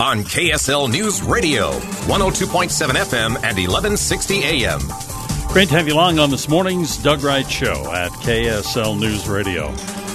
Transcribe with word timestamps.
on 0.00 0.24
KSL 0.24 0.90
News 0.90 1.22
Radio, 1.22 1.72
102.7 2.08 2.70
FM 2.94 3.34
and 3.36 3.58
1160 3.58 4.42
AM. 4.42 4.80
Great 5.48 5.68
to 5.68 5.74
have 5.74 5.86
you 5.86 5.92
along 5.92 6.18
on 6.18 6.30
this 6.30 6.48
morning's 6.48 6.96
Doug 6.96 7.22
Wright 7.22 7.48
Show 7.48 7.92
at 7.92 8.10
KSL 8.12 8.98
News 8.98 9.28
Radio. 9.28 9.66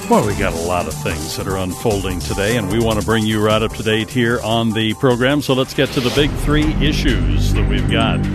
Well, 0.10 0.26
we 0.26 0.34
got 0.38 0.54
a 0.54 0.68
lot 0.68 0.88
of 0.88 0.94
things 1.04 1.38
that 1.38 1.48
are 1.48 1.58
unfolding 1.58 2.20
today, 2.20 2.58
and 2.58 2.72
we 2.72 2.80
want 2.80 3.00
to 3.00 3.06
bring 3.06 3.28
you 3.28 3.40
right 3.40 3.62
up 3.62 3.74
to 3.74 3.84
date 3.84 4.10
here 4.10 4.40
on 4.42 4.72
the 4.72 4.96
program. 4.96 5.44
So 5.44 5.54
let's 5.54 5.76
get 5.76 5.90
to 5.90 6.00
the 6.00 6.14
big 6.16 6.32
three 6.32 6.74
issues 6.84 7.54
that 7.54 7.70
we've 7.70 7.90
got. 7.92 8.26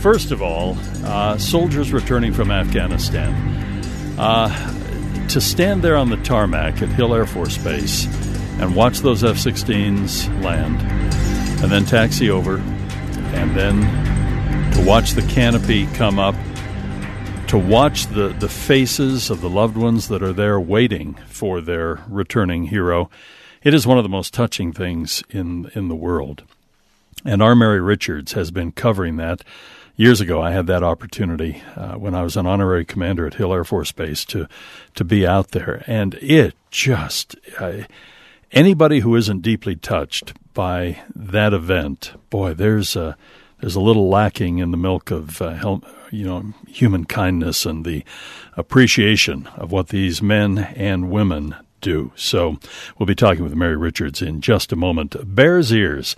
First 0.00 0.32
of 0.32 0.42
all, 0.42 0.76
uh, 1.04 1.38
soldiers 1.38 1.92
returning 1.92 2.32
from 2.32 2.50
Afghanistan. 2.50 3.32
Uh, 4.18 5.28
to 5.28 5.40
stand 5.40 5.82
there 5.82 5.96
on 5.96 6.10
the 6.10 6.16
tarmac 6.16 6.82
at 6.82 6.88
Hill 6.88 7.14
Air 7.14 7.26
Force 7.26 7.58
Base 7.58 8.06
and 8.58 8.74
watch 8.74 9.00
those 9.00 9.22
F 9.22 9.36
16s 9.36 10.42
land, 10.42 10.80
and 11.62 11.70
then 11.70 11.84
taxi 11.84 12.30
over, 12.30 12.58
and 12.58 13.56
then 13.56 13.82
to 14.72 14.84
watch 14.84 15.12
the 15.12 15.22
canopy 15.22 15.86
come 15.88 16.18
up, 16.18 16.34
to 17.48 17.58
watch 17.58 18.06
the, 18.08 18.28
the 18.28 18.48
faces 18.48 19.30
of 19.30 19.40
the 19.40 19.50
loved 19.50 19.76
ones 19.76 20.08
that 20.08 20.22
are 20.22 20.32
there 20.32 20.58
waiting 20.58 21.14
for 21.26 21.60
their 21.60 22.02
returning 22.08 22.64
hero. 22.64 23.08
It 23.62 23.74
is 23.74 23.86
one 23.86 23.98
of 23.98 24.04
the 24.04 24.08
most 24.08 24.34
touching 24.34 24.72
things 24.72 25.22
in, 25.30 25.70
in 25.74 25.88
the 25.88 25.94
world. 25.94 26.42
And 27.24 27.42
our 27.42 27.54
Mary 27.54 27.80
Richards 27.80 28.32
has 28.32 28.50
been 28.50 28.72
covering 28.72 29.16
that. 29.16 29.42
Years 29.96 30.20
ago, 30.20 30.42
I 30.42 30.50
had 30.50 30.66
that 30.66 30.82
opportunity 30.82 31.62
uh, 31.74 31.94
when 31.94 32.14
I 32.14 32.22
was 32.22 32.36
an 32.36 32.46
honorary 32.46 32.84
commander 32.84 33.26
at 33.26 33.34
Hill 33.34 33.52
Air 33.52 33.64
Force 33.64 33.92
Base 33.92 34.24
to 34.26 34.46
to 34.94 35.04
be 35.04 35.26
out 35.26 35.52
there, 35.52 35.82
and 35.86 36.14
it 36.16 36.54
just 36.70 37.34
anybody 38.52 39.00
who 39.00 39.14
isn't 39.16 39.42
deeply 39.42 39.76
touched 39.76 40.34
by 40.54 41.02
that 41.14 41.52
event, 41.52 42.12
boy, 42.30 42.54
there's 42.54 42.96
a 42.96 43.16
there's 43.60 43.74
a 43.74 43.80
little 43.80 44.08
lacking 44.08 44.58
in 44.58 44.70
the 44.70 44.76
milk 44.76 45.10
of 45.10 45.40
uh, 45.40 45.78
you 46.10 46.24
know 46.24 46.52
human 46.68 47.04
kindness 47.04 47.66
and 47.66 47.84
the 47.84 48.04
appreciation 48.56 49.48
of 49.56 49.72
what 49.72 49.88
these 49.88 50.22
men 50.22 50.58
and 50.58 51.10
women 51.10 51.54
do. 51.80 52.12
So 52.16 52.58
we'll 52.98 53.06
be 53.06 53.14
talking 53.14 53.44
with 53.44 53.54
Mary 53.54 53.76
Richards 53.76 54.22
in 54.22 54.40
just 54.40 54.72
a 54.72 54.76
moment. 54.76 55.16
Bears 55.34 55.72
ears, 55.72 56.16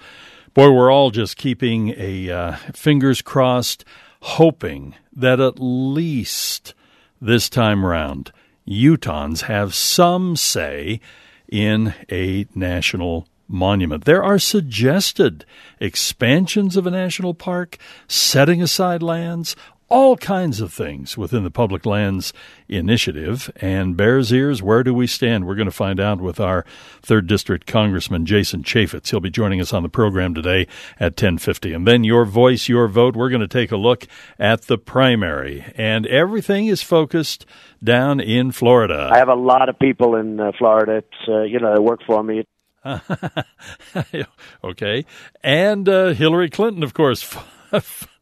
boy, 0.55 0.71
we're 0.71 0.93
all 0.93 1.11
just 1.11 1.37
keeping 1.37 1.95
a 1.97 2.31
uh, 2.31 2.57
fingers 2.73 3.23
crossed, 3.23 3.85
hoping 4.21 4.95
that 5.13 5.41
at 5.41 5.59
least 5.59 6.75
this 7.21 7.49
time 7.49 7.85
round 7.85 8.33
Utahns 8.67 9.43
have 9.43 9.75
some 9.75 10.37
say 10.37 11.01
in 11.49 11.95
a 12.11 12.47
national 12.55 13.27
monument. 13.49 14.05
There 14.05 14.23
are 14.23 14.39
suggested 14.39 15.45
expansions 15.81 16.77
of 16.77 16.87
a 16.87 16.91
national 16.91 17.35
park, 17.35 17.79
setting 18.07 18.63
aside 18.63 19.03
lands, 19.03 19.57
all 19.89 20.17
kinds 20.17 20.61
of 20.61 20.73
things 20.73 21.17
within 21.17 21.45
the 21.45 21.51
Public 21.51 21.87
Lands 21.87 22.33
Initiative. 22.69 23.51
And 23.57 23.97
Bears 23.97 24.33
Ears, 24.33 24.63
where 24.63 24.83
do 24.83 24.93
we 24.93 25.07
stand? 25.07 25.47
We're 25.47 25.55
going 25.55 25.67
to 25.67 25.73
find 25.73 25.99
out 25.99 26.21
with 26.21 26.39
our 26.39 26.65
third 27.03 27.27
district 27.27 27.67
Congressman 27.67 28.27
Jason 28.27 28.63
Chaffetz. 28.63 29.11
He'll 29.11 29.21
be 29.21 29.31
joining 29.31 29.61
us 29.61 29.73
on 29.73 29.83
the 29.83 29.89
program 29.89 30.35
today 30.35 30.67
at 31.01 31.17
10:50. 31.17 31.75
And 31.75 31.87
then 31.87 32.05
your 32.05 32.25
voice, 32.25 32.69
your 32.69 32.89
vote. 32.89 33.17
We're 33.17 33.31
going 33.31 33.41
to 33.41 33.49
take 33.49 33.73
a 33.73 33.77
look 33.77 34.07
at 34.39 34.63
the 34.63 34.79
primary, 34.79 35.65
and 35.77 36.07
everything 36.07 36.67
is 36.67 36.83
focused 36.83 37.47
down 37.83 38.21
in 38.21 38.53
Florida. 38.53 39.11
I 39.13 39.19
have 39.19 39.29
a 39.29 39.35
lot 39.35 39.69
of 39.69 39.79
people 39.79 40.17
in 40.17 40.39
uh, 40.39 40.53
Florida. 40.59 40.97
It's, 40.97 41.29
uh, 41.29 41.43
you 41.43 41.61
know, 41.61 41.75
that 41.75 41.83
work 41.83 42.01
for 42.07 42.23
me. 42.23 42.45
okay, 44.65 45.05
and 45.43 45.89
uh, 45.89 46.09
Hillary 46.09 46.51
Clinton, 46.51 46.83
of 46.83 46.95
course. 46.95 47.37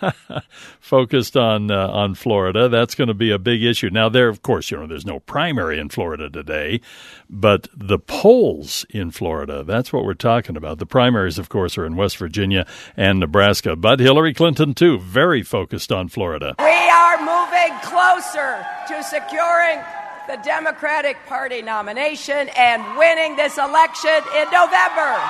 focused 0.80 1.36
on 1.36 1.70
uh, 1.70 1.88
on 1.88 2.14
Florida. 2.14 2.68
That's 2.68 2.94
going 2.94 3.08
to 3.08 3.14
be 3.14 3.30
a 3.30 3.38
big 3.38 3.62
issue. 3.62 3.90
Now, 3.90 4.08
there, 4.08 4.28
of 4.28 4.42
course, 4.42 4.70
you 4.70 4.76
know, 4.76 4.86
there's 4.86 5.06
no 5.06 5.20
primary 5.20 5.78
in 5.78 5.88
Florida 5.88 6.30
today, 6.30 6.80
but 7.28 7.68
the 7.74 7.98
polls 7.98 8.86
in 8.90 9.10
Florida, 9.10 9.62
that's 9.64 9.92
what 9.92 10.04
we're 10.04 10.14
talking 10.14 10.56
about. 10.56 10.78
The 10.78 10.86
primaries, 10.86 11.38
of 11.38 11.48
course, 11.48 11.76
are 11.78 11.86
in 11.86 11.96
West 11.96 12.16
Virginia 12.16 12.66
and 12.96 13.20
Nebraska, 13.20 13.76
but 13.76 14.00
Hillary 14.00 14.34
Clinton, 14.34 14.74
too, 14.74 14.98
very 14.98 15.42
focused 15.42 15.92
on 15.92 16.08
Florida. 16.08 16.54
We 16.58 16.64
are 16.64 17.18
moving 17.18 17.78
closer 17.82 18.64
to 18.88 19.02
securing 19.02 19.80
the 20.28 20.36
Democratic 20.42 21.16
Party 21.26 21.62
nomination 21.62 22.48
and 22.56 22.96
winning 22.96 23.36
this 23.36 23.58
election 23.58 24.22
in 24.34 24.50
November. 24.50 25.20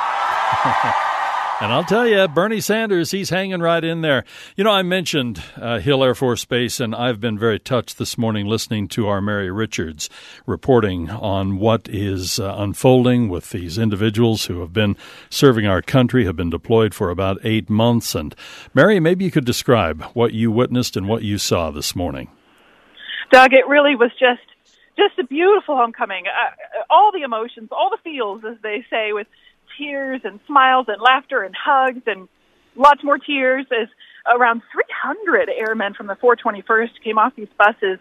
And 1.58 1.72
I'll 1.72 1.84
tell 1.84 2.06
you, 2.06 2.28
Bernie 2.28 2.60
Sanders, 2.60 3.12
he's 3.12 3.30
hanging 3.30 3.60
right 3.60 3.82
in 3.82 4.02
there. 4.02 4.24
You 4.56 4.64
know, 4.64 4.72
I 4.72 4.82
mentioned 4.82 5.42
uh, 5.56 5.78
Hill 5.78 6.04
Air 6.04 6.14
Force 6.14 6.44
Base, 6.44 6.80
and 6.80 6.94
I've 6.94 7.18
been 7.18 7.38
very 7.38 7.58
touched 7.58 7.96
this 7.96 8.18
morning 8.18 8.46
listening 8.46 8.88
to 8.88 9.08
our 9.08 9.22
Mary 9.22 9.50
Richards 9.50 10.10
reporting 10.44 11.08
on 11.08 11.58
what 11.58 11.88
is 11.88 12.38
uh, 12.38 12.54
unfolding 12.58 13.30
with 13.30 13.50
these 13.50 13.78
individuals 13.78 14.44
who 14.44 14.60
have 14.60 14.74
been 14.74 14.98
serving 15.30 15.66
our 15.66 15.80
country, 15.80 16.26
have 16.26 16.36
been 16.36 16.50
deployed 16.50 16.92
for 16.92 17.08
about 17.08 17.38
eight 17.42 17.70
months. 17.70 18.14
And 18.14 18.34
Mary, 18.74 19.00
maybe 19.00 19.24
you 19.24 19.30
could 19.30 19.46
describe 19.46 20.02
what 20.12 20.34
you 20.34 20.50
witnessed 20.50 20.94
and 20.94 21.08
what 21.08 21.22
you 21.22 21.38
saw 21.38 21.70
this 21.70 21.96
morning. 21.96 22.28
Doug, 23.32 23.54
it 23.54 23.66
really 23.66 23.96
was 23.96 24.10
just 24.20 24.42
just 24.98 25.18
a 25.18 25.24
beautiful 25.24 25.76
homecoming. 25.76 26.24
Uh, 26.26 26.84
all 26.90 27.12
the 27.12 27.22
emotions, 27.22 27.68
all 27.70 27.90
the 27.90 27.98
feels, 28.02 28.42
as 28.44 28.56
they 28.62 28.84
say, 28.90 29.12
with 29.12 29.26
tears 29.76 30.20
and 30.24 30.40
smiles 30.46 30.86
and 30.88 31.00
laughter 31.00 31.42
and 31.42 31.54
hugs 31.54 32.02
and 32.06 32.28
lots 32.74 33.02
more 33.02 33.18
tears 33.18 33.66
as 33.70 33.88
around 34.26 34.62
300 34.72 35.48
airmen 35.48 35.94
from 35.94 36.06
the 36.06 36.14
421st 36.14 36.90
came 37.02 37.18
off 37.18 37.34
these 37.36 37.48
buses 37.58 37.98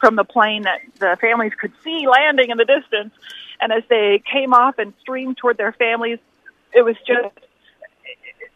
from 0.00 0.16
the 0.16 0.24
plane 0.24 0.62
that 0.62 0.80
the 0.98 1.16
families 1.20 1.52
could 1.58 1.72
see 1.84 2.06
landing 2.06 2.50
in 2.50 2.58
the 2.58 2.64
distance. 2.64 3.14
And 3.60 3.72
as 3.72 3.84
they 3.88 4.22
came 4.30 4.52
off 4.52 4.78
and 4.78 4.92
streamed 5.00 5.36
toward 5.36 5.56
their 5.56 5.72
families, 5.72 6.18
it 6.72 6.82
was 6.82 6.96
just 7.06 7.34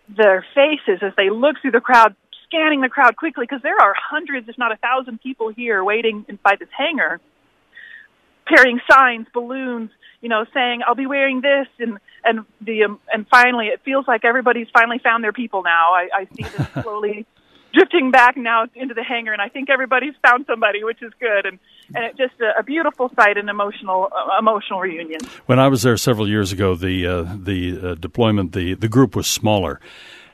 their 0.08 0.44
faces 0.54 1.00
as 1.02 1.12
they 1.16 1.30
looked 1.30 1.62
through 1.62 1.72
the 1.72 1.80
crowd, 1.80 2.16
scanning 2.46 2.80
the 2.80 2.88
crowd 2.88 3.16
quickly, 3.16 3.44
because 3.48 3.62
there 3.62 3.78
are 3.80 3.94
hundreds, 3.96 4.48
if 4.48 4.58
not 4.58 4.72
a 4.72 4.76
thousand 4.76 5.20
people 5.20 5.48
here 5.50 5.82
waiting 5.84 6.24
by 6.42 6.56
this 6.58 6.68
hangar, 6.76 7.20
carrying 8.48 8.80
signs, 8.90 9.26
balloons, 9.32 9.90
you 10.20 10.28
know, 10.28 10.44
saying 10.54 10.82
I'll 10.86 10.94
be 10.94 11.06
wearing 11.06 11.40
this, 11.40 11.66
and 11.78 11.98
and 12.24 12.44
the 12.60 12.84
um, 12.84 13.00
and 13.12 13.26
finally, 13.28 13.66
it 13.66 13.80
feels 13.84 14.06
like 14.08 14.24
everybody's 14.24 14.68
finally 14.72 14.98
found 14.98 15.22
their 15.22 15.32
people 15.32 15.62
now. 15.62 15.92
I, 15.94 16.08
I 16.12 16.28
see 16.34 16.42
them 16.56 16.68
slowly 16.82 17.26
drifting 17.72 18.10
back 18.10 18.36
now 18.36 18.64
into 18.74 18.94
the 18.94 19.02
hangar, 19.02 19.32
and 19.32 19.42
I 19.42 19.48
think 19.48 19.68
everybody's 19.70 20.14
found 20.26 20.46
somebody, 20.46 20.82
which 20.82 21.02
is 21.02 21.12
good, 21.20 21.46
and 21.46 21.58
and 21.94 22.04
it's 22.06 22.18
just 22.18 22.34
a, 22.40 22.60
a 22.60 22.62
beautiful 22.62 23.10
sight 23.14 23.36
and 23.36 23.48
emotional 23.48 24.08
uh, 24.12 24.38
emotional 24.38 24.80
reunion. 24.80 25.20
When 25.46 25.58
I 25.58 25.68
was 25.68 25.82
there 25.82 25.96
several 25.96 26.28
years 26.28 26.52
ago, 26.52 26.74
the 26.74 27.06
uh, 27.06 27.22
the 27.36 27.90
uh, 27.90 27.94
deployment 27.94 28.52
the 28.52 28.74
the 28.74 28.88
group 28.88 29.14
was 29.14 29.26
smaller. 29.26 29.80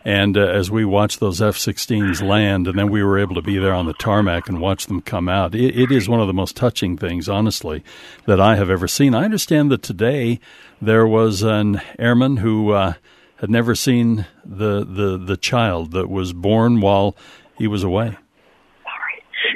And 0.04 0.36
uh, 0.36 0.40
as 0.40 0.70
we 0.70 0.84
watched 0.84 1.20
those 1.20 1.40
F 1.40 1.56
16s 1.56 2.26
land, 2.26 2.66
and 2.66 2.78
then 2.78 2.90
we 2.90 3.02
were 3.02 3.18
able 3.18 3.34
to 3.36 3.42
be 3.42 3.58
there 3.58 3.72
on 3.72 3.86
the 3.86 3.92
tarmac 3.92 4.48
and 4.48 4.60
watch 4.60 4.86
them 4.86 5.00
come 5.00 5.28
out, 5.28 5.54
it, 5.54 5.78
it 5.78 5.92
is 5.92 6.08
one 6.08 6.20
of 6.20 6.26
the 6.26 6.32
most 6.32 6.56
touching 6.56 6.96
things, 6.96 7.28
honestly, 7.28 7.84
that 8.26 8.40
I 8.40 8.56
have 8.56 8.68
ever 8.68 8.88
seen. 8.88 9.14
I 9.14 9.24
understand 9.24 9.70
that 9.70 9.82
today 9.82 10.40
there 10.80 11.06
was 11.06 11.42
an 11.42 11.80
airman 11.98 12.38
who 12.38 12.72
uh, 12.72 12.94
had 13.36 13.50
never 13.50 13.74
seen 13.74 14.26
the, 14.44 14.84
the, 14.84 15.16
the 15.18 15.36
child 15.36 15.92
that 15.92 16.08
was 16.08 16.32
born 16.32 16.80
while 16.80 17.16
he 17.56 17.68
was 17.68 17.84
away. 17.84 18.16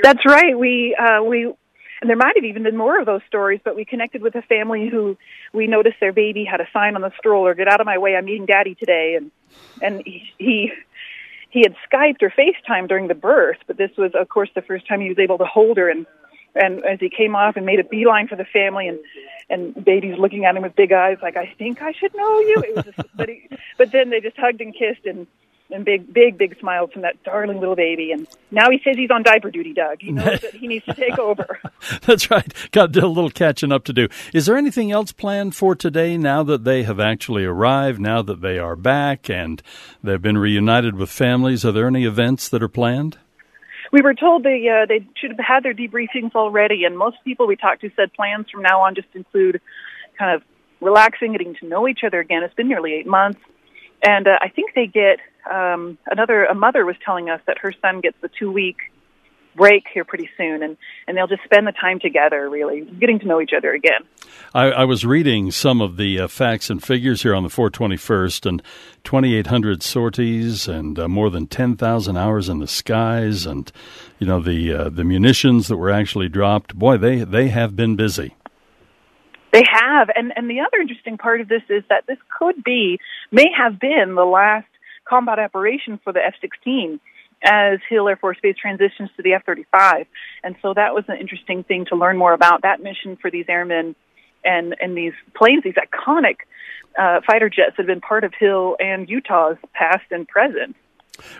That's 0.02 0.24
right. 0.26 0.56
We 0.56 0.94
uh, 0.94 1.22
we 1.22 1.52
and 2.00 2.10
there 2.10 2.16
might 2.16 2.36
have 2.36 2.44
even 2.44 2.62
been 2.62 2.76
more 2.76 3.00
of 3.00 3.06
those 3.06 3.22
stories, 3.26 3.60
but 3.64 3.74
we 3.74 3.84
connected 3.84 4.22
with 4.22 4.34
a 4.34 4.42
family 4.42 4.88
who 4.88 5.16
we 5.52 5.66
noticed 5.66 5.96
their 6.00 6.12
baby 6.12 6.44
had 6.44 6.60
a 6.60 6.68
sign 6.72 6.94
on 6.96 7.02
the 7.02 7.12
stroller, 7.18 7.54
"Get 7.54 7.68
out 7.68 7.80
of 7.80 7.86
my 7.86 7.98
way! 7.98 8.16
I'm 8.16 8.24
meeting 8.24 8.46
Daddy 8.46 8.74
today," 8.74 9.14
and 9.16 9.30
and 9.82 10.02
he. 10.04 10.32
he 10.38 10.72
he 11.48 11.62
had 11.62 11.74
Skyped 11.90 12.22
or 12.22 12.28
FaceTime 12.28 12.86
during 12.86 13.08
the 13.08 13.14
birth, 13.14 13.56
but 13.66 13.78
this 13.78 13.90
was, 13.96 14.12
of 14.14 14.28
course, 14.28 14.50
the 14.54 14.60
first 14.60 14.86
time 14.86 15.00
he 15.00 15.08
was 15.08 15.18
able 15.18 15.38
to 15.38 15.46
hold 15.46 15.78
her. 15.78 15.88
And 15.88 16.04
and 16.54 16.84
as 16.84 17.00
he 17.00 17.08
came 17.08 17.34
off 17.34 17.56
and 17.56 17.64
made 17.64 17.80
a 17.80 17.84
beeline 17.84 18.28
for 18.28 18.36
the 18.36 18.44
family, 18.44 18.88
and 18.88 18.98
and 19.48 19.84
baby's 19.84 20.18
looking 20.18 20.44
at 20.44 20.56
him 20.56 20.62
with 20.64 20.76
big 20.76 20.92
eyes, 20.92 21.18
like 21.22 21.36
I 21.36 21.54
think 21.56 21.80
I 21.80 21.92
should 21.92 22.14
know 22.14 22.40
you. 22.40 22.56
It 22.66 22.76
was, 22.76 22.84
just, 22.84 23.16
but 23.16 23.28
he, 23.28 23.48
but 23.78 23.92
then 23.92 24.10
they 24.10 24.20
just 24.20 24.36
hugged 24.36 24.60
and 24.60 24.74
kissed, 24.74 25.06
and 25.06 25.26
and 25.70 25.84
big, 25.84 26.12
big, 26.12 26.38
big 26.38 26.58
smiles 26.60 26.92
from 26.92 27.02
that 27.02 27.22
darling 27.24 27.58
little 27.58 27.74
baby. 27.74 28.12
And 28.12 28.26
now 28.50 28.70
he 28.70 28.80
says 28.84 28.96
he's 28.96 29.10
on 29.10 29.22
diaper 29.22 29.50
duty, 29.50 29.72
Doug. 29.72 29.98
He 30.00 30.12
knows 30.12 30.40
that 30.40 30.54
he 30.54 30.68
needs 30.68 30.84
to 30.86 30.94
take 30.94 31.18
over. 31.18 31.60
That's 32.02 32.30
right. 32.30 32.52
Got 32.70 32.96
a 32.96 33.06
little 33.06 33.30
catching 33.30 33.72
up 33.72 33.84
to 33.84 33.92
do. 33.92 34.08
Is 34.32 34.46
there 34.46 34.56
anything 34.56 34.92
else 34.92 35.12
planned 35.12 35.54
for 35.56 35.74
today 35.74 36.16
now 36.16 36.42
that 36.44 36.64
they 36.64 36.84
have 36.84 37.00
actually 37.00 37.44
arrived, 37.44 38.00
now 38.00 38.22
that 38.22 38.40
they 38.40 38.58
are 38.58 38.76
back 38.76 39.28
and 39.28 39.62
they've 40.02 40.22
been 40.22 40.38
reunited 40.38 40.94
with 40.96 41.10
families? 41.10 41.64
Are 41.64 41.72
there 41.72 41.88
any 41.88 42.04
events 42.04 42.48
that 42.48 42.62
are 42.62 42.68
planned? 42.68 43.18
We 43.92 44.02
were 44.02 44.14
told 44.14 44.42
they 44.42 44.68
uh, 44.68 44.86
they 44.86 45.06
should 45.16 45.30
have 45.30 45.38
had 45.38 45.62
their 45.62 45.74
debriefings 45.74 46.34
already, 46.34 46.84
and 46.84 46.98
most 46.98 47.18
people 47.24 47.46
we 47.46 47.56
talked 47.56 47.82
to 47.82 47.90
said 47.94 48.12
plans 48.12 48.46
from 48.50 48.62
now 48.62 48.80
on 48.80 48.94
just 48.94 49.08
include 49.14 49.60
kind 50.18 50.34
of 50.34 50.42
relaxing, 50.80 51.32
getting 51.32 51.54
to 51.56 51.66
know 51.66 51.86
each 51.88 52.00
other 52.04 52.18
again. 52.20 52.42
It's 52.42 52.54
been 52.54 52.68
nearly 52.68 52.94
eight 52.94 53.06
months, 53.06 53.40
and 54.02 54.26
uh, 54.26 54.38
I 54.40 54.48
think 54.48 54.74
they 54.74 54.86
get 54.86 55.18
um, 55.50 55.98
another 56.06 56.44
a 56.44 56.54
mother 56.54 56.84
was 56.84 56.96
telling 57.04 57.30
us 57.30 57.40
that 57.46 57.58
her 57.58 57.72
son 57.80 58.00
gets 58.00 58.16
the 58.20 58.30
two 58.38 58.50
week 58.50 58.76
break 59.56 59.84
here 59.92 60.04
pretty 60.04 60.28
soon, 60.36 60.62
and 60.62 60.76
and 61.08 61.16
they'll 61.16 61.26
just 61.26 61.42
spend 61.44 61.66
the 61.66 61.72
time 61.72 61.98
together, 61.98 62.48
really 62.48 62.82
getting 63.00 63.18
to 63.20 63.26
know 63.26 63.40
each 63.40 63.52
other 63.56 63.72
again. 63.72 64.02
I, 64.54 64.66
I 64.66 64.84
was 64.84 65.04
reading 65.04 65.50
some 65.50 65.80
of 65.80 65.96
the 65.96 66.20
uh, 66.20 66.28
facts 66.28 66.70
and 66.70 66.82
figures 66.82 67.22
here 67.22 67.34
on 67.34 67.42
the 67.42 67.48
421st, 67.48 68.46
and 68.46 68.62
2,800 69.04 69.82
sorties, 69.82 70.68
and 70.68 70.98
uh, 70.98 71.08
more 71.08 71.30
than 71.30 71.46
10,000 71.46 72.16
hours 72.16 72.48
in 72.48 72.58
the 72.58 72.66
skies, 72.66 73.46
and 73.46 73.72
you 74.18 74.26
know 74.26 74.40
the 74.40 74.72
uh, 74.72 74.88
the 74.90 75.04
munitions 75.04 75.68
that 75.68 75.76
were 75.76 75.90
actually 75.90 76.28
dropped. 76.28 76.74
Boy, 76.74 76.96
they 76.98 77.24
they 77.24 77.48
have 77.48 77.74
been 77.74 77.96
busy. 77.96 78.34
They 79.52 79.64
have, 79.72 80.10
and 80.14 80.32
and 80.36 80.50
the 80.50 80.60
other 80.60 80.80
interesting 80.80 81.16
part 81.16 81.40
of 81.40 81.48
this 81.48 81.62
is 81.70 81.82
that 81.88 82.04
this 82.06 82.18
could 82.38 82.62
be, 82.62 82.98
may 83.30 83.46
have 83.56 83.80
been 83.80 84.14
the 84.14 84.24
last 84.24 84.66
combat 85.08 85.38
operation 85.38 85.98
for 86.02 86.12
the 86.12 86.20
F-16 86.24 87.00
as 87.42 87.78
Hill 87.88 88.08
Air 88.08 88.16
Force 88.16 88.38
Base 88.42 88.56
transitions 88.60 89.10
to 89.16 89.22
the 89.22 89.34
F-35. 89.34 90.06
And 90.42 90.56
so 90.62 90.74
that 90.74 90.94
was 90.94 91.04
an 91.08 91.18
interesting 91.18 91.64
thing 91.64 91.86
to 91.86 91.96
learn 91.96 92.16
more 92.16 92.32
about 92.32 92.62
that 92.62 92.82
mission 92.82 93.16
for 93.16 93.30
these 93.30 93.46
airmen 93.48 93.94
and, 94.44 94.74
and 94.80 94.96
these 94.96 95.12
planes, 95.34 95.64
these 95.64 95.74
iconic 95.74 96.36
uh, 96.98 97.20
fighter 97.26 97.48
jets 97.48 97.76
that 97.76 97.82
have 97.82 97.86
been 97.86 98.00
part 98.00 98.24
of 98.24 98.32
Hill 98.38 98.76
and 98.80 99.08
Utah's 99.08 99.58
past 99.74 100.04
and 100.10 100.26
present. 100.26 100.76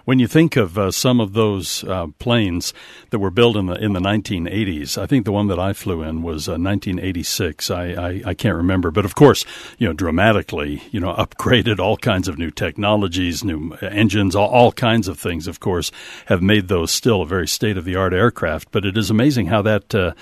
When 0.05 0.19
you 0.19 0.27
think 0.27 0.57
of 0.57 0.79
uh, 0.79 0.91
some 0.91 1.21
of 1.21 1.33
those 1.33 1.85
uh, 1.85 2.09
planes 2.19 2.73
that 3.11 3.19
were 3.19 3.31
built 3.31 3.57
in 3.57 3.67
the 3.67 3.75
in 3.75 3.93
the 3.93 4.01
1980s, 4.01 4.99
I 4.99 5.07
think 5.07 5.25
the 5.25 5.33
one 5.33 5.49
that 5.49 5.59
I 5.59 5.73
flew 5.73 6.03
in 6.03 6.23
was 6.23 6.49
uh, 6.49 6.53
1986. 6.53 7.71
I, 7.71 7.85
I, 7.85 8.23
I 8.27 8.35
can't 8.35 8.57
remember, 8.57 8.91
but 8.91 9.05
of 9.05 9.15
course, 9.15 9.45
you 9.79 9.87
know, 9.87 9.93
dramatically, 9.93 10.83
you 10.91 11.01
know, 11.01 11.15
upgraded 11.19 11.79
all 11.79 11.97
kinds 11.97 12.29
of 12.29 12.39
new 12.39 12.51
technologies, 12.51 13.45
new 13.45 13.73
engines, 13.83 14.35
all, 14.35 14.49
all 14.49 14.73
kinds 14.73 15.09
of 15.09 15.19
things. 15.19 15.47
Of 15.47 15.61
course, 15.61 15.91
have 16.27 16.43
made 16.43 16.69
those 16.69 16.91
still 16.91 17.23
a 17.23 17.27
very 17.27 17.49
state 17.49 17.77
of 17.77 17.85
the 17.85 17.97
art 17.97 18.13
aircraft. 18.13 18.71
But 18.71 18.85
it 18.85 18.97
is 18.97 19.11
amazing 19.11 19.47
how 19.47 19.63
that 19.63 19.95
uh, 19.95 20.13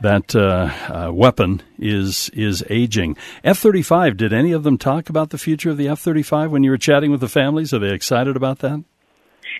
that 0.00 0.34
uh, 0.34 0.70
uh, 0.92 1.12
weapon 1.12 1.62
is 1.78 2.30
is 2.30 2.64
aging. 2.68 3.16
F 3.44 3.58
thirty 3.58 3.82
five. 3.82 4.16
Did 4.16 4.32
any 4.32 4.52
of 4.52 4.62
them 4.62 4.78
talk 4.78 5.08
about 5.08 5.30
the 5.30 5.38
future 5.38 5.70
of 5.70 5.76
the 5.76 5.88
F 5.88 6.00
thirty 6.00 6.22
five 6.22 6.50
when 6.50 6.62
you 6.62 6.70
were 6.70 6.78
chatting 6.78 7.10
with 7.10 7.20
the 7.20 7.28
families? 7.28 7.72
Are 7.72 7.78
they 7.78 7.92
excited 7.92 8.36
about 8.36 8.60
that? 8.60 8.82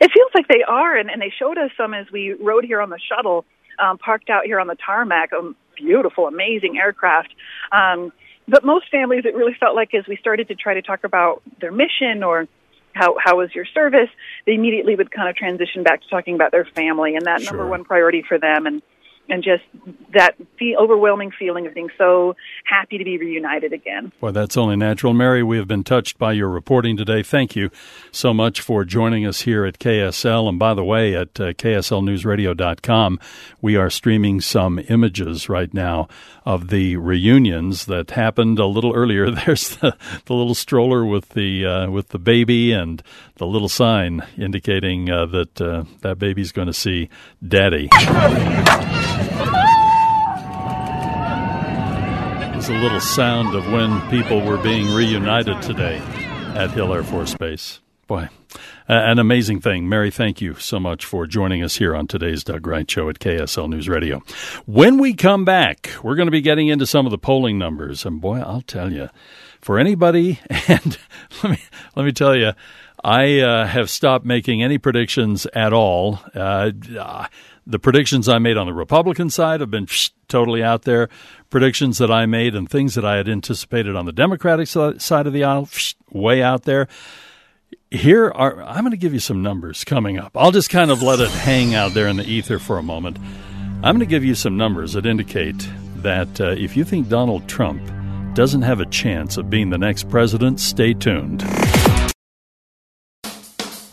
It 0.00 0.10
feels 0.12 0.30
like 0.34 0.48
they 0.48 0.62
are, 0.62 0.96
and, 0.96 1.10
and 1.10 1.20
they 1.20 1.32
showed 1.38 1.58
us 1.58 1.70
some 1.76 1.94
as 1.94 2.06
we 2.12 2.34
rode 2.34 2.64
here 2.64 2.80
on 2.80 2.90
the 2.90 2.98
shuttle, 2.98 3.44
um, 3.78 3.98
parked 3.98 4.30
out 4.30 4.44
here 4.44 4.60
on 4.60 4.66
the 4.66 4.76
tarmac. 4.76 5.32
A 5.32 5.52
beautiful, 5.76 6.26
amazing 6.26 6.78
aircraft. 6.78 7.34
Um, 7.72 8.12
but 8.48 8.64
most 8.64 8.90
families, 8.90 9.24
it 9.24 9.34
really 9.34 9.54
felt 9.58 9.74
like 9.74 9.94
as 9.94 10.06
we 10.06 10.16
started 10.16 10.48
to 10.48 10.54
try 10.54 10.74
to 10.74 10.82
talk 10.82 11.04
about 11.04 11.42
their 11.60 11.72
mission 11.72 12.22
or 12.22 12.46
how 12.92 13.16
how 13.22 13.36
was 13.36 13.54
your 13.54 13.66
service, 13.66 14.08
they 14.46 14.54
immediately 14.54 14.96
would 14.96 15.10
kind 15.10 15.28
of 15.28 15.36
transition 15.36 15.82
back 15.82 16.02
to 16.02 16.08
talking 16.08 16.34
about 16.34 16.52
their 16.52 16.64
family 16.64 17.14
and 17.14 17.26
that 17.26 17.42
sure. 17.42 17.52
number 17.52 17.68
one 17.68 17.84
priority 17.84 18.22
for 18.26 18.38
them. 18.38 18.66
And 18.66 18.82
and 19.28 19.42
just 19.42 19.62
that 20.14 20.36
overwhelming 20.78 21.30
feeling 21.38 21.66
of 21.66 21.74
being 21.74 21.88
so 21.98 22.34
happy 22.64 22.98
to 22.98 23.04
be 23.04 23.18
reunited 23.18 23.72
again. 23.72 24.12
Well, 24.20 24.32
that's 24.32 24.56
only 24.56 24.76
natural. 24.76 25.12
Mary, 25.12 25.42
we 25.42 25.56
have 25.58 25.68
been 25.68 25.84
touched 25.84 26.18
by 26.18 26.32
your 26.32 26.48
reporting 26.48 26.96
today. 26.96 27.22
Thank 27.22 27.56
you 27.56 27.70
so 28.10 28.32
much 28.32 28.60
for 28.60 28.84
joining 28.84 29.26
us 29.26 29.42
here 29.42 29.64
at 29.64 29.78
KSL. 29.78 30.48
And 30.48 30.58
by 30.58 30.74
the 30.74 30.84
way, 30.84 31.14
at 31.14 31.40
uh, 31.40 31.52
kslnewsradio.com, 31.52 33.20
we 33.60 33.76
are 33.76 33.90
streaming 33.90 34.40
some 34.40 34.80
images 34.88 35.48
right 35.48 35.72
now 35.72 36.08
of 36.44 36.68
the 36.68 36.96
reunions 36.96 37.86
that 37.86 38.12
happened 38.12 38.58
a 38.58 38.66
little 38.66 38.94
earlier. 38.94 39.30
There's 39.46 39.76
the, 39.76 39.96
the 40.26 40.34
little 40.34 40.54
stroller 40.54 41.04
with 41.04 41.30
the 41.30 41.66
uh, 41.66 41.90
with 41.90 42.08
the 42.08 42.18
baby 42.18 42.72
and 42.72 43.02
the 43.36 43.46
little 43.46 43.68
sign 43.68 44.24
indicating 44.38 45.10
uh, 45.10 45.26
that 45.26 45.60
uh, 45.60 45.84
that 46.00 46.18
baby's 46.18 46.52
going 46.52 46.68
to 46.68 46.72
see 46.72 47.08
daddy. 47.46 47.88
It's 52.66 52.74
a 52.74 52.82
little 52.82 53.00
sound 53.00 53.54
of 53.54 53.70
when 53.70 54.00
people 54.10 54.40
were 54.40 54.56
being 54.56 54.92
reunited 54.92 55.62
today 55.62 55.98
at 56.56 56.72
Hill 56.72 56.92
Air 56.92 57.04
Force 57.04 57.32
Base. 57.32 57.78
Boy, 58.08 58.28
an 58.88 59.20
amazing 59.20 59.60
thing. 59.60 59.88
Mary, 59.88 60.10
thank 60.10 60.40
you 60.40 60.54
so 60.54 60.80
much 60.80 61.04
for 61.04 61.28
joining 61.28 61.62
us 61.62 61.76
here 61.76 61.94
on 61.94 62.08
today's 62.08 62.42
Doug 62.42 62.66
Wright 62.66 62.90
Show 62.90 63.08
at 63.08 63.20
KSL 63.20 63.68
News 63.68 63.88
Radio. 63.88 64.20
When 64.64 64.98
we 64.98 65.14
come 65.14 65.44
back, 65.44 65.92
we're 66.02 66.16
going 66.16 66.26
to 66.26 66.32
be 66.32 66.40
getting 66.40 66.66
into 66.66 66.86
some 66.86 67.06
of 67.06 67.12
the 67.12 67.18
polling 67.18 67.56
numbers. 67.56 68.04
And 68.04 68.20
boy, 68.20 68.40
I'll 68.40 68.62
tell 68.62 68.92
you, 68.92 69.10
for 69.60 69.78
anybody, 69.78 70.40
and 70.66 70.98
let 71.44 71.52
me, 71.52 71.62
let 71.94 72.04
me 72.04 72.10
tell 72.10 72.36
you, 72.36 72.50
I 73.04 73.38
uh, 73.38 73.68
have 73.68 73.90
stopped 73.90 74.24
making 74.24 74.64
any 74.64 74.78
predictions 74.78 75.46
at 75.54 75.72
all. 75.72 76.18
Uh, 76.34 76.72
the 77.66 77.78
predictions 77.78 78.28
I 78.28 78.38
made 78.38 78.56
on 78.56 78.66
the 78.66 78.72
Republican 78.72 79.28
side 79.28 79.60
have 79.60 79.70
been 79.70 79.88
totally 80.28 80.62
out 80.62 80.82
there. 80.82 81.08
Predictions 81.50 81.98
that 81.98 82.10
I 82.10 82.24
made 82.26 82.54
and 82.54 82.70
things 82.70 82.94
that 82.94 83.04
I 83.04 83.16
had 83.16 83.28
anticipated 83.28 83.96
on 83.96 84.06
the 84.06 84.12
Democratic 84.12 84.68
side 84.68 85.26
of 85.26 85.32
the 85.32 85.44
aisle, 85.44 85.68
way 86.10 86.42
out 86.42 86.62
there. 86.62 86.86
Here 87.90 88.30
are, 88.30 88.62
I'm 88.62 88.82
going 88.82 88.92
to 88.92 88.96
give 88.96 89.12
you 89.12 89.20
some 89.20 89.42
numbers 89.42 89.84
coming 89.84 90.18
up. 90.18 90.36
I'll 90.36 90.52
just 90.52 90.70
kind 90.70 90.90
of 90.90 91.02
let 91.02 91.20
it 91.20 91.30
hang 91.30 91.74
out 91.74 91.94
there 91.94 92.08
in 92.08 92.16
the 92.16 92.24
ether 92.24 92.58
for 92.58 92.78
a 92.78 92.82
moment. 92.82 93.18
I'm 93.18 93.96
going 93.96 94.00
to 94.00 94.06
give 94.06 94.24
you 94.24 94.34
some 94.34 94.56
numbers 94.56 94.92
that 94.92 95.06
indicate 95.06 95.68
that 95.96 96.40
uh, 96.40 96.50
if 96.50 96.76
you 96.76 96.84
think 96.84 97.08
Donald 97.08 97.48
Trump 97.48 97.82
doesn't 98.34 98.62
have 98.62 98.80
a 98.80 98.86
chance 98.86 99.36
of 99.36 99.50
being 99.50 99.70
the 99.70 99.78
next 99.78 100.08
president, 100.08 100.60
stay 100.60 100.94
tuned. 100.94 101.40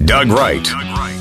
Doug 0.06 0.28
Wright, 0.30 0.68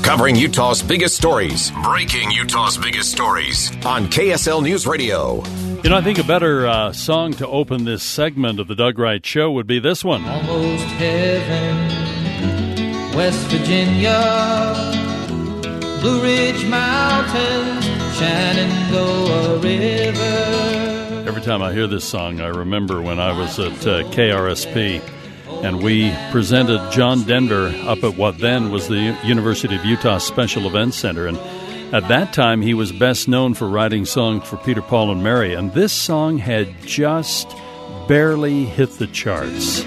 covering 0.03 0.35
Utah's 0.35 0.83
biggest 0.83 1.15
stories, 1.15 1.71
breaking 1.81 2.29
Utah's 2.31 2.77
biggest 2.77 3.09
stories 3.11 3.71
on 3.85 4.07
KSL 4.07 4.61
News 4.61 4.85
Radio. 4.85 5.41
You 5.81 5.89
know, 5.89 5.95
I 5.95 6.01
think 6.01 6.19
a 6.19 6.23
better 6.23 6.67
uh, 6.67 6.91
song 6.91 7.31
to 7.33 7.47
open 7.47 7.85
this 7.85 8.03
segment 8.03 8.59
of 8.59 8.67
the 8.67 8.75
Doug 8.75 8.99
Wright 8.99 9.25
Show 9.25 9.51
would 9.51 9.65
be 9.65 9.79
this 9.79 10.03
one. 10.03 10.25
Almost 10.25 10.83
heaven, 10.83 11.87
West 13.15 13.47
Virginia, 13.47 14.73
Blue 16.01 16.21
Ridge 16.21 16.65
Mountains, 16.65 17.85
Shenandoah 18.17 19.59
River. 19.59 21.27
Every 21.27 21.41
time 21.41 21.61
I 21.61 21.71
hear 21.71 21.87
this 21.87 22.03
song, 22.03 22.41
I 22.41 22.47
remember 22.47 23.01
when 23.01 23.19
I 23.19 23.37
was 23.37 23.57
at 23.57 23.87
uh, 23.87 24.03
KRSP 24.11 25.01
and 25.63 25.81
we 25.81 26.13
presented 26.31 26.91
John 26.91 27.23
Denver 27.23 27.73
up 27.85 28.03
at 28.03 28.17
what 28.17 28.37
then 28.37 28.69
was 28.69 28.89
the 28.89 29.17
University 29.23 29.75
of 29.75 29.85
Utah 29.85 30.17
Special 30.17 30.67
Events 30.67 30.97
Center. 30.97 31.25
And 31.25 31.37
at 31.93 32.05
that 32.09 32.33
time, 32.33 32.61
he 32.61 32.73
was 32.73 32.91
best 32.91 33.29
known 33.29 33.53
for 33.53 33.69
writing 33.69 34.03
songs 34.03 34.45
for 34.45 34.57
Peter, 34.57 34.81
Paul, 34.81 35.13
and 35.13 35.23
Mary. 35.23 35.53
And 35.53 35.71
this 35.73 35.93
song 35.93 36.37
had 36.37 36.81
just 36.81 37.47
barely 38.09 38.65
hit 38.65 38.89
the 38.97 39.07
charts. 39.07 39.85